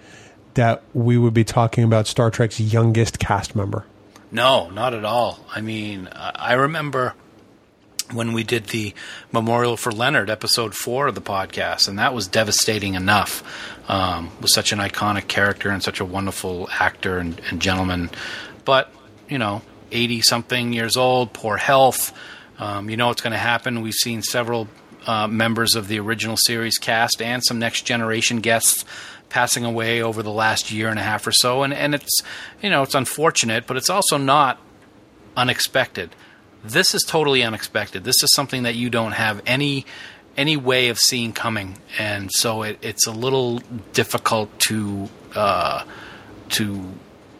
that 0.55 0.83
we 0.95 1.19
would 1.19 1.35
be 1.35 1.45
talking 1.45 1.85
about 1.85 2.07
Star 2.07 2.31
Trek's 2.31 2.61
youngest 2.61 3.19
cast 3.19 3.57
member. 3.57 3.85
No, 4.31 4.71
not 4.71 4.95
at 4.95 5.05
all. 5.05 5.45
I 5.55 5.61
mean, 5.61 6.09
I 6.13 6.55
remember 6.55 7.15
when 8.13 8.33
we 8.33 8.45
did 8.45 8.67
the 8.67 8.95
memorial 9.33 9.77
for 9.77 9.91
Leonard, 9.91 10.31
episode 10.31 10.75
four 10.75 11.09
of 11.09 11.15
the 11.15 11.21
podcast, 11.21 11.89
and 11.89 11.99
that 11.99 12.15
was 12.15 12.29
devastating 12.29 12.95
enough. 12.95 13.43
Um, 13.89 14.31
was 14.41 14.55
such 14.55 14.73
an 14.73 14.79
iconic 14.79 15.29
character 15.29 15.71
and 15.71 15.83
such 15.83 16.01
a 16.01 16.05
wonderful 16.05 16.69
actor 16.71 17.19
and, 17.19 17.41
and 17.51 17.61
gentleman, 17.61 18.11
but 18.65 18.91
you 19.29 19.39
know, 19.39 19.63
eighty 19.93 20.23
something 20.23 20.73
years 20.73 20.97
old, 20.97 21.33
poor 21.33 21.57
health. 21.57 22.13
Um, 22.59 22.89
you 22.89 22.97
know 22.97 23.09
what's 23.09 23.23
going 23.23 23.33
to 23.33 23.39
happen. 23.39 23.83
We've 23.83 23.93
seen 23.95 24.23
several 24.23 24.69
uh, 25.07 25.27
members 25.27 25.75
of 25.75 25.89
the 25.89 25.99
original 25.99 26.37
series 26.37 26.79
cast 26.79 27.21
and 27.21 27.43
some 27.45 27.59
next 27.59 27.83
generation 27.83 28.41
guests 28.41 28.85
passing 29.29 29.65
away 29.65 30.01
over 30.01 30.23
the 30.23 30.31
last 30.31 30.71
year 30.71 30.89
and 30.89 30.99
a 30.99 31.03
half 31.03 31.27
or 31.27 31.33
so, 31.33 31.63
and 31.63 31.75
and 31.75 31.95
it's 31.95 32.23
you 32.63 32.71
know 32.71 32.83
it's 32.83 32.95
unfortunate, 32.95 33.67
but 33.67 33.77
it's 33.77 33.91
also 33.91 34.17
not 34.17 34.61
unexpected. 35.37 36.15
This 36.63 36.95
is 36.95 37.03
totally 37.03 37.43
unexpected. 37.43 38.05
This 38.05 38.23
is 38.23 38.33
something 38.35 38.63
that 38.63 38.75
you 38.75 38.91
don't 38.91 39.13
have 39.13 39.43
any 39.47 39.85
any 40.37 40.57
way 40.57 40.89
of 40.89 40.99
seeing 40.99 41.33
coming, 41.33 41.79
and 41.99 42.31
so 42.33 42.63
it, 42.63 42.79
it's 42.81 43.07
a 43.07 43.13
little 43.13 43.59
difficult 43.93 44.57
to 44.61 45.09
uh, 45.35 45.85
to 46.51 46.95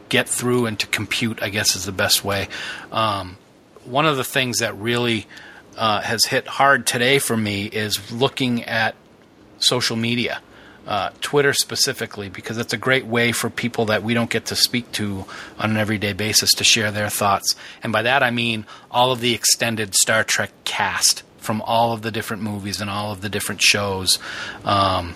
get 0.09 0.29
through 0.29 0.67
and 0.67 0.79
to 0.81 0.87
compute. 0.89 1.43
I 1.43 1.49
guess 1.49 1.77
is 1.77 1.85
the 1.85 1.93
best 1.93 2.25
way. 2.25 2.49
Um, 2.93 3.37
one 3.87 4.07
of 4.07 4.17
the 4.17 4.25
things 4.25 4.59
that 4.59 4.77
really 4.77 5.27
uh, 5.77 6.01
has 6.01 6.25
hit 6.25 6.47
hard 6.47 6.87
today 6.87 7.19
for 7.19 7.37
me 7.37 7.67
is 7.67 8.13
looking 8.13 8.65
at 8.65 8.95
social 9.59 9.97
media, 9.97 10.41
uh, 10.87 11.11
Twitter 11.21 11.53
specifically, 11.53 12.29
because 12.29 12.59
it's 12.59 12.73
a 12.73 12.77
great 12.77 13.07
way 13.07 13.33
for 13.33 13.51
people 13.51 13.87
that 13.87 14.03
we 14.03 14.15
don't 14.15 14.31
get 14.31 14.47
to 14.47 14.57
speak 14.57 14.91
to 14.93 15.25
on 15.59 15.71
an 15.71 15.77
everyday 15.77 16.13
basis 16.13 16.51
to 16.53 16.65
share 16.65 16.91
their 16.91 17.09
thoughts. 17.09 17.55
And 17.83 17.93
by 17.93 18.03
that 18.03 18.23
I 18.23 18.31
mean 18.31 18.67
all 18.91 19.13
of 19.13 19.21
the 19.21 19.35
extended 19.35 19.95
Star 19.95 20.25
Trek 20.25 20.53
cast 20.65 21.23
from 21.39 21.61
all 21.63 21.93
of 21.93 22.03
the 22.03 22.11
different 22.11 22.43
movies 22.43 22.81
and 22.81 22.89
all 22.89 23.13
of 23.13 23.21
the 23.21 23.29
different 23.29 23.61
shows. 23.63 24.19
Um, 24.65 25.15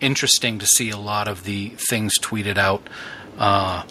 interesting 0.00 0.58
to 0.58 0.66
see 0.66 0.90
a 0.90 0.98
lot 0.98 1.28
of 1.28 1.44
the 1.44 1.70
things 1.88 2.18
tweeted 2.18 2.58
out 2.58 2.86
uh, 3.38 3.82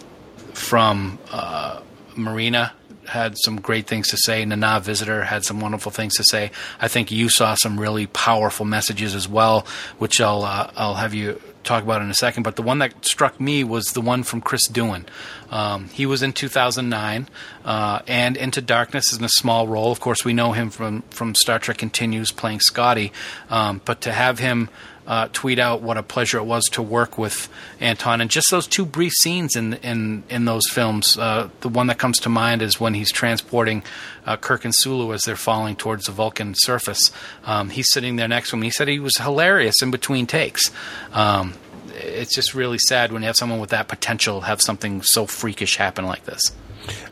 from 0.52 1.18
uh, 1.30 1.80
Marina 2.16 2.72
had 3.08 3.36
some 3.38 3.60
great 3.60 3.86
things 3.86 4.08
to 4.08 4.16
say. 4.16 4.44
Nana 4.44 4.80
Visitor 4.80 5.24
had 5.24 5.44
some 5.44 5.60
wonderful 5.60 5.92
things 5.92 6.14
to 6.16 6.24
say. 6.24 6.50
I 6.80 6.88
think 6.88 7.10
you 7.10 7.28
saw 7.28 7.54
some 7.54 7.78
really 7.78 8.06
powerful 8.06 8.66
messages 8.66 9.14
as 9.14 9.28
well, 9.28 9.66
which 9.98 10.20
I'll 10.20 10.42
uh, 10.42 10.70
I'll 10.76 10.94
have 10.94 11.14
you 11.14 11.40
talk 11.64 11.82
about 11.82 12.02
in 12.02 12.10
a 12.10 12.14
second. 12.14 12.42
But 12.42 12.56
the 12.56 12.62
one 12.62 12.78
that 12.78 13.04
struck 13.04 13.40
me 13.40 13.64
was 13.64 13.86
the 13.92 14.00
one 14.00 14.22
from 14.22 14.40
Chris 14.40 14.68
Doohan. 14.68 15.04
Um, 15.50 15.88
he 15.88 16.06
was 16.06 16.22
in 16.22 16.32
2009 16.32 17.28
uh, 17.64 18.00
and 18.06 18.36
Into 18.36 18.60
Darkness 18.60 19.16
in 19.16 19.24
a 19.24 19.28
small 19.28 19.66
role. 19.66 19.90
Of 19.90 20.00
course, 20.00 20.24
we 20.24 20.32
know 20.32 20.52
him 20.52 20.70
from 20.70 21.02
from 21.10 21.34
Star 21.34 21.58
Trek 21.58 21.78
Continues 21.78 22.30
playing 22.30 22.60
Scotty. 22.60 23.12
Um, 23.50 23.80
but 23.84 24.00
to 24.02 24.12
have 24.12 24.38
him 24.38 24.68
uh, 25.06 25.28
tweet 25.32 25.58
out 25.58 25.82
what 25.82 25.96
a 25.96 26.02
pleasure 26.02 26.38
it 26.38 26.44
was 26.44 26.64
to 26.72 26.82
work 26.82 27.18
with 27.18 27.48
Anton, 27.80 28.20
and 28.20 28.30
just 28.30 28.50
those 28.50 28.66
two 28.66 28.86
brief 28.86 29.12
scenes 29.20 29.56
in 29.56 29.74
in 29.74 30.24
in 30.30 30.44
those 30.44 30.68
films. 30.70 31.18
Uh, 31.18 31.48
the 31.60 31.68
one 31.68 31.88
that 31.88 31.98
comes 31.98 32.18
to 32.20 32.28
mind 32.28 32.62
is 32.62 32.80
when 32.80 32.94
he's 32.94 33.12
transporting 33.12 33.82
uh, 34.26 34.36
Kirk 34.36 34.64
and 34.64 34.74
Sulu 34.74 35.12
as 35.12 35.22
they're 35.22 35.36
falling 35.36 35.76
towards 35.76 36.06
the 36.06 36.12
Vulcan 36.12 36.54
surface. 36.56 37.10
Um, 37.44 37.70
he's 37.70 37.90
sitting 37.90 38.16
there 38.16 38.28
next 38.28 38.50
to 38.50 38.56
him. 38.56 38.62
He 38.62 38.70
said 38.70 38.88
he 38.88 38.98
was 38.98 39.16
hilarious 39.18 39.82
in 39.82 39.90
between 39.90 40.26
takes. 40.26 40.70
Um, 41.12 41.54
it's 41.94 42.34
just 42.34 42.54
really 42.54 42.78
sad 42.78 43.12
when 43.12 43.22
you 43.22 43.26
have 43.26 43.36
someone 43.36 43.60
with 43.60 43.70
that 43.70 43.88
potential 43.88 44.42
have 44.42 44.60
something 44.60 45.02
so 45.02 45.26
freakish 45.26 45.76
happen 45.76 46.06
like 46.06 46.24
this. 46.24 46.40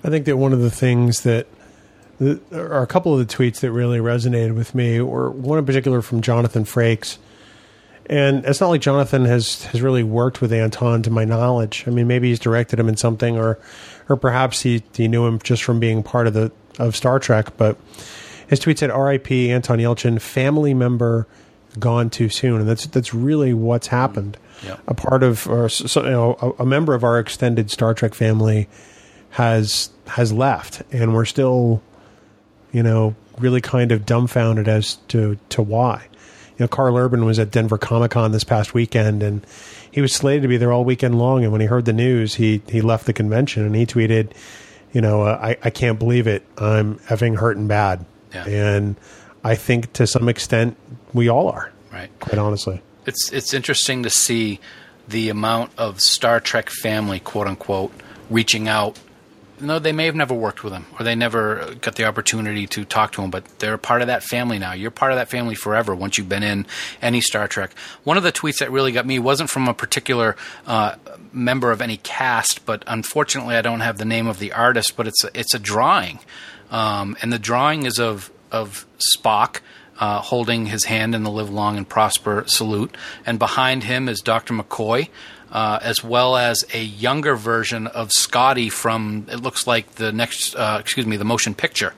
I 0.05 0.11
think 0.11 0.27
that 0.27 0.37
one 0.37 0.53
of 0.53 0.61
the 0.61 0.71
things 0.71 1.23
that 1.23 1.47
there 2.19 2.73
are 2.73 2.83
a 2.83 2.87
couple 2.87 3.19
of 3.19 3.27
the 3.27 3.35
tweets 3.35 3.61
that 3.61 3.73
really 3.73 3.99
resonated 3.99 4.55
with 4.55 4.75
me, 4.75 5.01
or 5.01 5.31
one 5.31 5.59
in 5.59 5.67
particular 5.67 6.03
from 6.03 6.21
Jonathan 6.21 6.65
Frakes. 6.65 7.19
And 8.07 8.45
it's 8.45 8.61
not 8.61 8.69
like 8.69 8.81
Jonathan 8.81 9.25
has, 9.25 9.65
has 9.67 9.81
really 9.81 10.03
worked 10.03 10.41
with 10.41 10.53
Anton 10.53 11.03
to 11.05 11.11
my 11.11 11.25
knowledge. 11.25 11.85
I 11.87 11.91
mean, 11.91 12.07
maybe 12.07 12.29
he's 12.29 12.41
directed 12.41 12.79
him 12.79 12.89
in 12.89 12.97
something, 12.97 13.39
or 13.39 13.59
or 14.09 14.17
perhaps 14.17 14.63
he, 14.63 14.83
he 14.95 15.09
knew 15.09 15.25
him 15.27 15.39
just 15.39 15.63
from 15.63 15.81
being 15.81 16.03
part 16.03 16.27
of 16.27 16.35
the 16.35 16.51
of 16.79 16.97
Star 16.97 17.19
Trek. 17.19 17.57
But 17.57 17.79
his 18.49 18.59
tweet 18.59 18.79
said, 18.79 18.91
"R.I.P. 18.91 19.51
Anton 19.51 19.79
Yelchin, 19.79 20.21
family 20.21 20.75
member 20.75 21.27
gone 21.79 22.11
too 22.11 22.29
soon," 22.29 22.61
and 22.61 22.69
that's 22.69 22.87
that's 22.87 23.15
really 23.15 23.55
what's 23.55 23.87
happened. 23.87 24.37
Mm. 24.37 24.69
Yeah. 24.69 24.77
A 24.87 24.95
part 24.95 25.23
of, 25.23 25.49
or 25.49 25.69
so, 25.69 26.05
you 26.05 26.11
know, 26.11 26.37
a, 26.41 26.63
a 26.63 26.67
member 26.67 26.95
of 26.95 27.03
our 27.03 27.19
extended 27.19 27.71
Star 27.71 27.95
Trek 27.95 28.15
family 28.15 28.69
has 29.31 29.91
has 30.07 30.33
left, 30.33 30.83
and 30.93 31.15
we're 31.15 31.25
still, 31.25 31.83
you 32.73 32.83
know, 32.83 33.15
really 33.39 33.61
kind 33.61 33.93
of 33.93 34.05
dumbfounded 34.05 34.69
as 34.69 34.97
to 35.09 35.39
to 35.51 35.63
why. 35.63 36.07
You 36.59 36.65
know, 36.65 36.69
Karl 36.69 36.97
Urban 36.97 37.25
was 37.25 37.39
at 37.39 37.51
Denver 37.51 37.79
Comic 37.79 38.11
Con 38.13 38.33
this 38.33 38.45
past 38.45 38.75
weekend, 38.75 39.23
and 39.23 39.45
he 39.91 40.01
was 40.01 40.15
slated 40.15 40.43
to 40.43 40.49
be 40.49 40.57
there 40.59 40.73
all 40.73 40.85
weekend 40.85 41.19
long. 41.19 41.43
And 41.45 41.51
when 41.53 41.61
he 41.61 41.67
heard 41.67 41.85
the 41.87 41.93
news, 41.93 42.35
he 42.35 42.61
he 42.69 42.81
left 42.81 43.07
the 43.07 43.13
convention 43.13 43.65
and 43.65 43.75
he 43.75 43.87
tweeted, 43.87 44.33
"You 44.93 45.01
know, 45.01 45.23
uh, 45.23 45.39
I 45.43 45.57
I 45.65 45.71
can't 45.71 45.99
believe 45.99 46.27
it. 46.27 46.45
I'm 46.59 46.97
effing 47.09 47.37
hurting 47.37 47.67
bad." 47.69 48.05
Yeah. 48.35 48.45
And 48.47 48.97
I 49.45 49.55
think 49.57 49.93
to 49.95 50.07
some 50.07 50.29
extent 50.29 50.77
we 51.13 51.29
all 51.29 51.49
are, 51.49 51.71
Right. 51.93 52.11
quite 52.21 52.39
honestly. 52.39 52.81
It's 53.07 53.33
it's 53.33 53.53
interesting 53.55 54.03
to 54.05 54.11
see 54.11 54.61
the 55.09 55.29
amount 55.31 55.73
of 55.77 56.01
Star 56.01 56.39
Trek 56.39 56.69
family, 56.71 57.19
quote 57.19 57.47
unquote, 57.49 57.93
reaching 58.31 58.69
out. 58.69 58.99
No, 59.63 59.79
they 59.79 59.93
may 59.93 60.07
have 60.07 60.17
never 60.17 60.35
worked 60.35 60.65
with 60.65 60.73
him, 60.73 60.87
or 60.99 61.05
they 61.05 61.15
never 61.15 61.75
got 61.81 61.95
the 61.95 62.05
opportunity 62.05 62.67
to 62.67 62.85
talk 62.85 63.13
to 63.13 63.23
him, 63.23 63.31
but 63.31 63.45
they're 63.61 63.79
part 63.79 64.01
of 64.01 64.09
that 64.09 64.25
family 64.25 64.59
now. 64.59 64.73
You're 64.73 64.91
part 64.91 65.13
of 65.13 65.17
that 65.17 65.31
family 65.31 65.55
forever 65.55 65.95
once 65.95 66.19
you've 66.19 66.29
been 66.29 66.43
in 66.43 66.67
any 67.01 67.21
Star 67.21 67.47
Trek. 67.47 67.73
One 68.03 68.17
of 68.17 68.25
the 68.25 68.33
tweets 68.33 68.59
that 68.59 68.73
really 68.73 68.91
got 68.91 69.07
me 69.07 69.21
wasn't 69.21 69.51
from 69.51 69.69
a 69.69 69.75
particular 69.75 70.37
uh, 70.67 70.97
member 71.33 71.71
of 71.71 71.81
any 71.81 71.99
cast, 71.99 72.67
but 72.67 72.83
unfortunately, 72.89 73.55
I 73.55 73.63
don't 73.63 73.81
have 73.81 73.99
the 73.99 74.05
name 74.05 74.27
of 74.27 74.41
the 74.41 74.53
artist, 74.53 74.97
but 74.97 75.07
it's 75.07 75.23
a, 75.23 75.31
it's 75.39 75.55
a 75.55 75.61
drawing, 75.61 76.19
um, 76.71 77.17
and 77.23 77.33
the 77.33 77.39
drawing 77.39 77.87
is 77.87 77.99
of 78.01 78.33
of 78.51 78.85
Spock 79.17 79.61
uh, 79.99 80.21
holding 80.21 80.67
his 80.67 80.85
hand 80.85 81.15
in 81.15 81.23
the 81.23 81.31
"Live 81.31 81.51
Long 81.51 81.77
and 81.77 81.89
Prosper" 81.89 82.43
salute, 82.49 82.97
and 83.25 83.39
behind 83.39 83.85
him 83.85 84.09
is 84.09 84.21
Doctor 84.21 84.55
McCoy, 84.55 85.09
uh, 85.53 85.79
as 85.83 86.03
well 86.03 86.37
as 86.37 86.65
a 86.73 86.83
younger 86.83 87.37
version 87.37 87.87
of 87.87 88.11
Scotty 88.11 88.71
from 88.71 89.27
it 89.31 89.41
looks 89.41 89.67
like 89.67 89.97
the 89.97 90.11
next, 90.11 90.57
uh, 90.57 90.79
excuse 90.81 91.07
me, 91.07 91.17
the 91.17 91.25
motion 91.25 91.55
picture. 91.55 91.95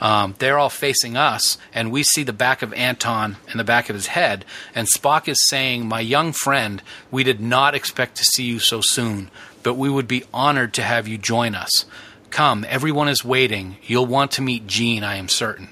Um, 0.00 0.34
they're 0.38 0.58
all 0.58 0.68
facing 0.68 1.16
us, 1.16 1.56
and 1.72 1.90
we 1.90 2.02
see 2.02 2.24
the 2.24 2.32
back 2.32 2.62
of 2.62 2.74
Anton 2.74 3.36
and 3.48 3.58
the 3.58 3.64
back 3.64 3.88
of 3.88 3.94
his 3.94 4.08
head. 4.08 4.44
And 4.74 4.88
Spock 4.88 5.28
is 5.28 5.38
saying, 5.48 5.88
"My 5.88 6.00
young 6.00 6.32
friend, 6.32 6.82
we 7.10 7.22
did 7.22 7.40
not 7.40 7.74
expect 7.74 8.16
to 8.16 8.24
see 8.24 8.44
you 8.44 8.58
so 8.58 8.80
soon, 8.82 9.30
but 9.62 9.74
we 9.74 9.88
would 9.88 10.08
be 10.08 10.24
honored 10.34 10.74
to 10.74 10.82
have 10.82 11.08
you 11.08 11.16
join 11.16 11.54
us." 11.54 11.86
Come, 12.30 12.66
everyone 12.68 13.08
is 13.08 13.24
waiting. 13.24 13.76
You'll 13.84 14.06
want 14.06 14.32
to 14.32 14.42
meet 14.42 14.66
Gene, 14.66 15.04
I 15.04 15.16
am 15.16 15.28
certain. 15.28 15.68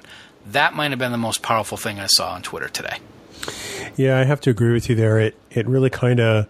That 0.46 0.74
might 0.74 0.92
have 0.92 0.98
been 0.98 1.12
the 1.12 1.18
most 1.18 1.42
powerful 1.42 1.76
thing 1.76 1.98
I 1.98 2.06
saw 2.06 2.30
on 2.30 2.42
Twitter 2.42 2.68
today. 2.68 2.98
Yeah, 3.96 4.18
I 4.18 4.24
have 4.24 4.40
to 4.42 4.50
agree 4.50 4.72
with 4.72 4.88
you 4.88 4.94
there. 4.94 5.18
It 5.18 5.36
it 5.50 5.66
really 5.66 5.90
kind 5.90 6.20
of 6.20 6.46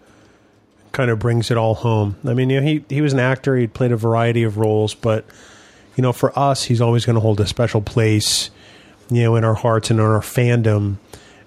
kind 0.94 1.10
of 1.10 1.18
brings 1.18 1.50
it 1.50 1.58
all 1.58 1.74
home. 1.74 2.16
I 2.24 2.32
mean, 2.32 2.48
you 2.48 2.60
know, 2.60 2.66
he 2.66 2.84
he 2.88 3.02
was 3.02 3.12
an 3.12 3.18
actor. 3.18 3.56
He'd 3.56 3.74
played 3.74 3.92
a 3.92 3.96
variety 3.96 4.44
of 4.44 4.56
roles, 4.56 4.94
but 4.94 5.26
you 5.96 6.02
know, 6.02 6.12
for 6.12 6.36
us, 6.38 6.64
he's 6.64 6.80
always 6.80 7.04
going 7.04 7.14
to 7.14 7.20
hold 7.20 7.40
a 7.40 7.46
special 7.46 7.82
place, 7.82 8.50
you 9.10 9.22
know, 9.22 9.36
in 9.36 9.44
our 9.44 9.54
hearts 9.54 9.90
and 9.90 10.00
in 10.00 10.06
our 10.06 10.20
fandom 10.20 10.96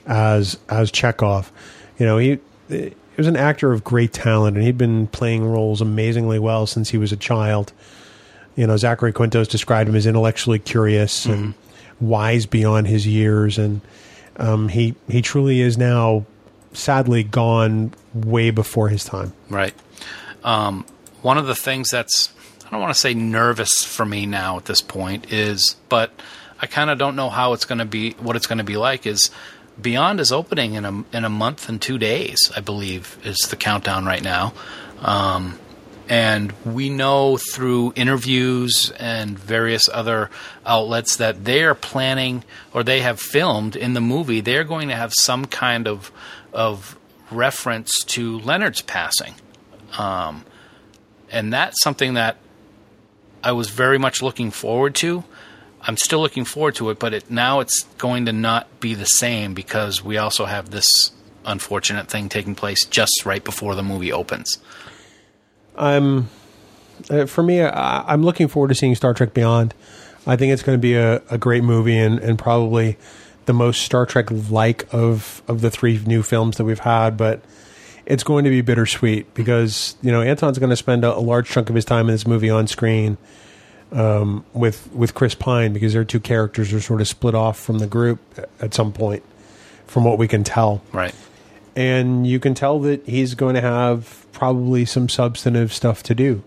as 0.05 0.59
as 0.69 0.91
Chekov. 0.91 1.49
You 1.97 2.05
know, 2.05 2.17
he 2.19 2.39
he 2.69 2.93
was 3.17 3.27
an 3.27 3.35
actor 3.35 3.73
of 3.73 3.83
great 3.83 4.13
talent, 4.13 4.57
and 4.57 4.65
he'd 4.65 4.77
been 4.77 5.07
playing 5.07 5.43
roles 5.43 5.81
amazingly 5.81 6.37
well 6.37 6.67
since 6.67 6.89
he 6.89 6.97
was 6.97 7.11
a 7.11 7.17
child. 7.17 7.73
You 8.55 8.67
know, 8.67 8.77
Zachary 8.77 9.13
Quintos 9.13 9.47
described 9.47 9.89
him 9.89 9.95
as 9.95 10.05
intellectually 10.05 10.59
curious 10.59 11.25
and 11.25 11.53
wise 11.99 12.45
beyond 12.45 12.87
his 12.87 13.07
years, 13.07 13.57
and 13.57 13.81
um, 14.37 14.69
he 14.69 14.95
he 15.07 15.21
truly 15.21 15.61
is 15.61 15.77
now 15.77 16.25
sadly 16.73 17.23
gone 17.23 17.93
way 18.13 18.51
before 18.51 18.89
his 18.89 19.03
time. 19.03 19.33
Right. 19.49 19.73
Um, 20.43 20.85
one 21.21 21.37
of 21.37 21.47
the 21.47 21.55
things 21.55 21.89
that's 21.89 22.31
I 22.65 22.69
don't 22.69 22.81
want 22.81 22.93
to 22.93 22.99
say 22.99 23.13
nervous 23.13 23.83
for 23.83 24.05
me 24.05 24.25
now 24.25 24.57
at 24.57 24.65
this 24.65 24.81
point 24.81 25.31
is, 25.31 25.75
but 25.89 26.11
I 26.61 26.67
kind 26.67 26.89
of 26.89 26.97
don't 26.97 27.15
know 27.15 27.29
how 27.29 27.53
it's 27.53 27.65
going 27.65 27.79
to 27.79 27.85
be, 27.85 28.11
what 28.13 28.35
it's 28.35 28.47
going 28.47 28.57
to 28.57 28.63
be 28.63 28.77
like. 28.77 29.05
Is 29.05 29.31
Beyond 29.79 30.19
is 30.19 30.31
opening 30.31 30.73
in 30.73 30.85
a 30.85 31.03
in 31.13 31.23
a 31.23 31.29
month 31.29 31.69
and 31.69 31.79
two 31.79 31.99
days, 31.99 32.51
I 32.55 32.61
believe, 32.61 33.17
is 33.23 33.37
the 33.49 33.55
countdown 33.55 34.05
right 34.05 34.23
now. 34.23 34.53
Um, 35.01 35.59
And 36.09 36.53
we 36.63 36.89
know 36.89 37.37
through 37.37 37.93
interviews 37.95 38.91
and 38.97 39.37
various 39.37 39.89
other 39.89 40.29
outlets 40.65 41.17
that 41.17 41.43
they 41.43 41.63
are 41.63 41.75
planning 41.75 42.43
or 42.73 42.83
they 42.83 43.01
have 43.01 43.19
filmed 43.19 43.75
in 43.75 43.93
the 43.93 44.01
movie, 44.01 44.39
they're 44.39 44.63
going 44.63 44.87
to 44.87 44.95
have 44.95 45.13
some 45.13 45.45
kind 45.45 45.87
of 45.87 46.11
of 46.53 46.97
reference 47.29 47.91
to 48.05 48.39
Leonard's 48.39 48.81
passing. 48.81 49.33
Um, 49.97 50.45
and 51.29 51.51
that's 51.51 51.81
something 51.83 52.13
that 52.13 52.37
I 53.43 53.51
was 53.51 53.69
very 53.69 53.97
much 53.97 54.21
looking 54.21 54.51
forward 54.51 54.95
to. 54.95 55.23
I'm 55.81 55.97
still 55.97 56.19
looking 56.19 56.45
forward 56.45 56.75
to 56.75 56.89
it, 56.89 56.99
but 56.99 57.13
it, 57.13 57.29
now 57.29 57.59
it's 57.59 57.83
going 57.97 58.25
to 58.25 58.33
not 58.33 58.79
be 58.79 58.93
the 58.93 59.05
same 59.05 59.53
because 59.53 60.03
we 60.03 60.17
also 60.17 60.45
have 60.45 60.69
this 60.69 61.11
unfortunate 61.45 62.09
thing 62.09 62.27
taking 62.29 62.55
place 62.55 62.85
just 62.85 63.25
right 63.25 63.43
before 63.43 63.75
the 63.75 63.83
movie 63.83 64.11
opens. 64.11 64.57
I'm 65.77 66.29
uh, 67.09 67.25
for 67.25 67.43
me. 67.43 67.61
I, 67.61 68.03
I'm 68.11 68.23
looking 68.23 68.47
forward 68.47 68.69
to 68.69 68.75
seeing 68.75 68.95
Star 68.95 69.13
Trek 69.13 69.33
Beyond. 69.33 69.73
I 70.25 70.35
think 70.35 70.51
it's 70.51 70.63
going 70.63 70.77
to 70.77 70.81
be 70.81 70.95
a, 70.95 71.21
a 71.29 71.37
great 71.37 71.63
movie 71.63 71.97
and, 71.97 72.19
and 72.19 72.37
probably 72.37 72.97
the 73.45 73.53
most 73.53 73.81
Star 73.83 74.05
Trek 74.05 74.27
like 74.49 74.93
of 74.93 75.41
of 75.47 75.61
the 75.61 75.71
three 75.71 75.99
new 76.05 76.21
films 76.23 76.57
that 76.57 76.65
we've 76.65 76.79
had. 76.79 77.17
But 77.17 77.41
it's 78.05 78.23
going 78.23 78.45
to 78.45 78.49
be 78.49 78.61
bittersweet 78.61 79.33
because 79.33 79.95
you 80.01 80.11
know 80.11 80.21
Anton's 80.21 80.59
going 80.59 80.69
to 80.69 80.75
spend 80.77 81.03
a, 81.03 81.15
a 81.15 81.19
large 81.19 81.49
chunk 81.49 81.69
of 81.69 81.75
his 81.75 81.85
time 81.85 82.07
in 82.07 82.13
this 82.13 82.27
movie 82.27 82.49
on 82.49 82.67
screen 82.67 83.17
um, 83.91 84.45
with 84.53 84.91
with 84.93 85.13
Chris 85.13 85.35
Pine 85.35 85.73
because 85.73 85.93
their 85.93 86.05
two 86.05 86.19
characters 86.19 86.73
are 86.73 86.81
sort 86.81 87.01
of 87.01 87.07
split 87.07 87.35
off 87.35 87.59
from 87.59 87.79
the 87.79 87.87
group 87.87 88.19
at 88.59 88.73
some 88.73 88.91
point, 88.91 89.23
from 89.85 90.03
what 90.03 90.17
we 90.17 90.27
can 90.27 90.43
tell. 90.43 90.81
Right. 90.91 91.15
And 91.77 92.25
you 92.25 92.39
can 92.39 92.55
tell 92.55 92.79
that 92.81 93.05
he's 93.05 93.35
going 93.35 93.53
to 93.55 93.61
have 93.61 94.25
probably 94.33 94.83
some 94.83 95.07
substantive 95.07 95.71
stuff 95.71 96.01
to 96.03 96.15
do. 96.15 96.43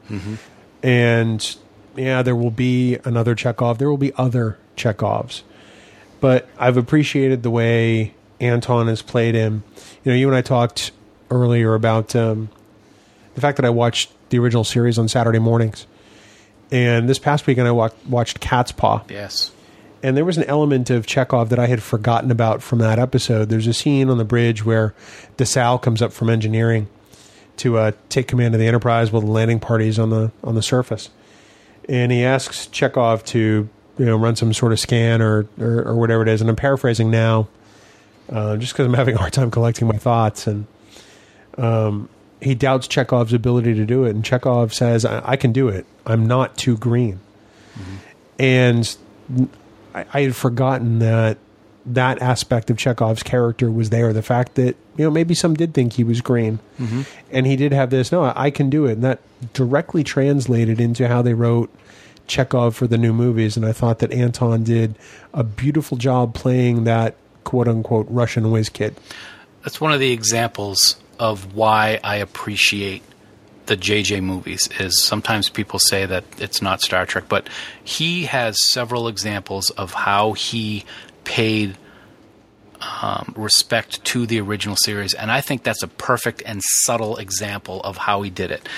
And 0.82 1.56
yeah, 1.96 2.22
there 2.22 2.34
will 2.36 2.50
be 2.50 2.98
another 3.04 3.34
Chekov. 3.34 3.78
There 3.78 3.88
will 3.88 3.96
be 3.96 4.12
other 4.16 4.58
Chekovs. 4.76 5.42
But 6.20 6.48
I've 6.58 6.76
appreciated 6.76 7.42
the 7.42 7.50
way 7.50 8.12
Anton 8.40 8.88
has 8.88 9.02
played 9.02 9.34
him. 9.34 9.62
You 10.04 10.12
know, 10.12 10.16
you 10.18 10.26
and 10.26 10.36
I 10.36 10.42
talked 10.42 10.90
earlier 11.30 11.74
about 11.74 12.14
um, 12.16 12.50
the 13.34 13.40
fact 13.40 13.56
that 13.56 13.64
I 13.64 13.70
watched 13.70 14.10
the 14.30 14.38
original 14.38 14.64
series 14.64 14.98
on 14.98 15.08
Saturday 15.08 15.38
mornings. 15.38 15.86
And 16.72 17.08
this 17.08 17.18
past 17.18 17.46
weekend, 17.46 17.68
I 17.68 17.72
wa- 17.72 17.90
watched 18.08 18.40
Catspaw. 18.40 19.10
Yes. 19.10 19.52
And 20.02 20.16
there 20.16 20.24
was 20.24 20.38
an 20.38 20.44
element 20.44 20.88
of 20.88 21.06
Chekov 21.06 21.50
that 21.50 21.58
I 21.58 21.66
had 21.66 21.82
forgotten 21.82 22.30
about 22.30 22.62
from 22.62 22.78
that 22.78 22.98
episode. 22.98 23.50
There's 23.50 23.66
a 23.66 23.74
scene 23.74 24.08
on 24.08 24.16
the 24.16 24.24
bridge 24.24 24.64
where 24.64 24.94
DeSalle 25.36 25.82
comes 25.82 26.00
up 26.00 26.12
from 26.12 26.30
engineering 26.30 26.88
to 27.58 27.76
uh, 27.76 27.92
take 28.08 28.26
command 28.26 28.54
of 28.54 28.60
the 28.60 28.66
Enterprise 28.66 29.12
while 29.12 29.20
the 29.20 29.30
landing 29.30 29.60
party's 29.60 29.98
on 29.98 30.08
the 30.08 30.32
on 30.42 30.54
the 30.54 30.62
surface, 30.62 31.10
and 31.88 32.10
he 32.10 32.24
asks 32.24 32.66
Chekov 32.68 33.24
to 33.26 33.68
you 33.98 34.06
know 34.06 34.16
run 34.16 34.36
some 34.36 34.54
sort 34.54 34.72
of 34.72 34.80
scan 34.80 35.20
or 35.20 35.46
or, 35.60 35.82
or 35.82 35.94
whatever 35.96 36.22
it 36.22 36.28
is. 36.28 36.40
And 36.40 36.48
I'm 36.48 36.56
paraphrasing 36.56 37.10
now, 37.10 37.48
uh, 38.30 38.56
just 38.56 38.72
because 38.72 38.86
I'm 38.86 38.94
having 38.94 39.16
a 39.16 39.18
hard 39.18 39.34
time 39.34 39.50
collecting 39.50 39.86
my 39.86 39.98
thoughts. 39.98 40.46
And 40.46 40.66
um, 41.58 42.08
he 42.40 42.54
doubts 42.54 42.88
Chekov's 42.88 43.34
ability 43.34 43.74
to 43.74 43.84
do 43.84 44.04
it, 44.04 44.14
and 44.14 44.24
Chekov 44.24 44.72
says, 44.72 45.04
"I, 45.04 45.32
I 45.32 45.36
can 45.36 45.52
do 45.52 45.68
it. 45.68 45.84
I'm 46.06 46.24
not 46.26 46.56
too 46.56 46.78
green." 46.78 47.20
And 48.38 48.96
I, 49.94 50.04
I 50.12 50.20
had 50.22 50.36
forgotten 50.36 50.98
that 51.00 51.38
that 51.86 52.20
aspect 52.20 52.70
of 52.70 52.76
Chekov's 52.76 53.22
character 53.22 53.70
was 53.70 53.90
there. 53.90 54.12
The 54.12 54.22
fact 54.22 54.54
that 54.54 54.76
you 54.96 55.04
know 55.04 55.10
maybe 55.10 55.34
some 55.34 55.54
did 55.54 55.74
think 55.74 55.94
he 55.94 56.04
was 56.04 56.20
green, 56.20 56.58
mm-hmm. 56.78 57.02
and 57.30 57.46
he 57.46 57.56
did 57.56 57.72
have 57.72 57.90
this. 57.90 58.12
No, 58.12 58.24
I, 58.24 58.46
I 58.46 58.50
can 58.50 58.70
do 58.70 58.86
it, 58.86 58.92
and 58.92 59.04
that 59.04 59.20
directly 59.52 60.04
translated 60.04 60.80
into 60.80 61.08
how 61.08 61.22
they 61.22 61.34
wrote 61.34 61.70
Chekov 62.28 62.74
for 62.74 62.86
the 62.86 62.98
new 62.98 63.12
movies. 63.12 63.56
And 63.56 63.66
I 63.66 63.72
thought 63.72 63.98
that 64.00 64.12
Anton 64.12 64.64
did 64.64 64.94
a 65.32 65.42
beautiful 65.42 65.96
job 65.96 66.34
playing 66.34 66.84
that 66.84 67.16
quote 67.44 67.68
unquote 67.68 68.06
Russian 68.08 68.50
whiz 68.50 68.68
kid. 68.68 68.96
That's 69.62 69.80
one 69.80 69.92
of 69.92 70.00
the 70.00 70.12
examples 70.12 70.96
of 71.18 71.54
why 71.54 72.00
I 72.02 72.16
appreciate 72.16 73.02
the 73.70 73.76
JJ 73.76 74.20
movies 74.20 74.68
is 74.80 75.00
sometimes 75.00 75.48
people 75.48 75.78
say 75.78 76.04
that 76.04 76.24
it's 76.38 76.60
not 76.60 76.82
Star 76.82 77.06
Trek, 77.06 77.26
but 77.28 77.48
he 77.84 78.24
has 78.24 78.56
several 78.72 79.06
examples 79.06 79.70
of 79.70 79.94
how 79.94 80.32
he 80.32 80.84
paid 81.22 81.78
um, 83.00 83.32
respect 83.36 84.04
to 84.06 84.26
the 84.26 84.40
original 84.40 84.74
series, 84.74 85.14
and 85.14 85.30
I 85.30 85.40
think 85.40 85.62
that's 85.62 85.84
a 85.84 85.88
perfect 85.88 86.42
and 86.44 86.60
subtle 86.80 87.16
example 87.18 87.80
of 87.82 87.96
how 87.96 88.22
he 88.22 88.30
did 88.30 88.50
it. 88.50 88.68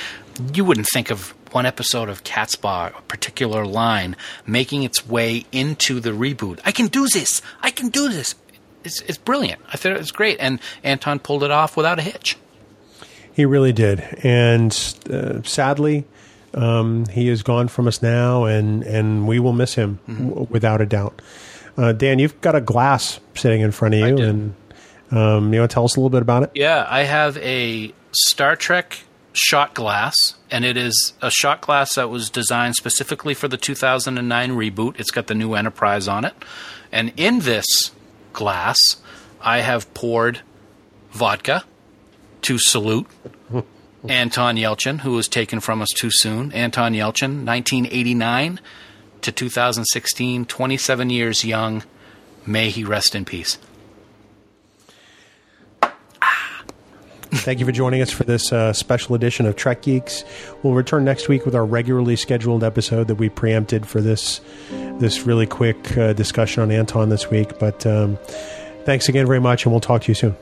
You 0.52 0.66
wouldn't 0.66 0.88
think 0.92 1.10
of 1.10 1.34
one 1.52 1.64
episode 1.64 2.10
of 2.10 2.22
Catspaw, 2.22 2.98
a 2.98 3.02
particular 3.02 3.64
line, 3.64 4.14
making 4.44 4.82
its 4.82 5.08
way 5.08 5.46
into 5.52 6.00
the 6.00 6.10
reboot. 6.10 6.60
I 6.66 6.72
can 6.72 6.88
do 6.88 7.08
this. 7.08 7.40
I 7.62 7.70
can 7.70 7.88
do 7.88 8.10
this. 8.10 8.34
It's, 8.84 9.00
it's 9.02 9.16
brilliant. 9.16 9.62
I 9.72 9.78
thought 9.78 9.92
it 9.92 9.98
was 9.98 10.12
great, 10.12 10.36
and 10.38 10.60
Anton 10.84 11.18
pulled 11.18 11.44
it 11.44 11.50
off 11.50 11.78
without 11.78 11.98
a 11.98 12.02
hitch. 12.02 12.36
He 13.32 13.44
really 13.44 13.72
did, 13.72 14.00
and 14.22 14.72
uh, 15.10 15.42
sadly, 15.42 16.04
um, 16.54 17.06
he 17.06 17.28
is 17.28 17.42
gone 17.42 17.68
from 17.68 17.88
us 17.88 18.02
now, 18.02 18.44
and 18.44 18.82
and 18.82 19.26
we 19.26 19.38
will 19.38 19.52
miss 19.54 19.74
him 19.74 19.98
w- 20.06 20.46
without 20.50 20.80
a 20.80 20.86
doubt. 20.86 21.22
Uh, 21.76 21.92
Dan, 21.92 22.18
you've 22.18 22.38
got 22.42 22.54
a 22.54 22.60
glass 22.60 23.20
sitting 23.34 23.62
in 23.62 23.72
front 23.72 23.94
of 23.94 24.00
you, 24.00 24.16
do. 24.16 24.22
and 24.22 24.54
um, 25.10 25.52
you 25.54 25.60
want 25.60 25.70
to 25.70 25.74
tell 25.74 25.84
us 25.84 25.96
a 25.96 26.00
little 26.00 26.10
bit 26.10 26.22
about 26.22 26.42
it? 26.42 26.50
Yeah, 26.54 26.86
I 26.88 27.04
have 27.04 27.38
a 27.38 27.92
Star 28.12 28.56
Trek 28.56 29.00
shot 29.32 29.74
glass, 29.74 30.14
and 30.50 30.64
it 30.64 30.76
is 30.76 31.14
a 31.22 31.30
shot 31.30 31.62
glass 31.62 31.94
that 31.94 32.10
was 32.10 32.28
designed 32.28 32.76
specifically 32.76 33.32
for 33.34 33.48
the 33.48 33.56
2009 33.56 34.50
reboot. 34.50 35.00
It's 35.00 35.10
got 35.10 35.26
the 35.26 35.34
new 35.34 35.54
Enterprise 35.54 36.06
on 36.08 36.24
it. 36.26 36.34
And 36.90 37.12
in 37.16 37.40
this 37.40 37.92
glass, 38.34 38.78
I 39.40 39.60
have 39.60 39.92
poured 39.94 40.40
vodka 41.12 41.64
to 42.42 42.58
salute 42.58 43.06
Anton 44.08 44.56
Yelchin, 44.56 45.00
who 45.00 45.12
was 45.12 45.28
taken 45.28 45.60
from 45.60 45.80
us 45.80 45.88
too 45.90 46.10
soon. 46.10 46.52
Anton 46.52 46.92
Yelchin, 46.92 47.44
1989 47.44 48.60
to 49.22 49.32
2016, 49.32 50.44
27 50.46 51.10
years 51.10 51.44
young. 51.44 51.82
May 52.44 52.70
he 52.70 52.84
rest 52.84 53.14
in 53.14 53.24
peace. 53.24 53.58
Thank 57.34 57.60
you 57.60 57.66
for 57.66 57.72
joining 57.72 58.02
us 58.02 58.10
for 58.10 58.24
this 58.24 58.52
uh, 58.52 58.74
special 58.74 59.14
edition 59.14 59.46
of 59.46 59.56
Trek 59.56 59.82
Geeks. 59.82 60.22
We'll 60.62 60.74
return 60.74 61.04
next 61.04 61.28
week 61.28 61.46
with 61.46 61.54
our 61.54 61.64
regularly 61.64 62.14
scheduled 62.14 62.62
episode 62.62 63.08
that 63.08 63.14
we 63.14 63.30
preempted 63.30 63.86
for 63.86 64.02
this 64.02 64.42
this 64.98 65.22
really 65.22 65.46
quick 65.46 65.96
uh, 65.96 66.12
discussion 66.12 66.62
on 66.62 66.70
Anton 66.70 67.08
this 67.08 67.30
week. 67.30 67.58
But 67.58 67.86
um, 67.86 68.18
thanks 68.84 69.08
again 69.08 69.26
very 69.26 69.40
much, 69.40 69.64
and 69.64 69.72
we'll 69.72 69.80
talk 69.80 70.02
to 70.02 70.08
you 70.08 70.14
soon. 70.14 70.36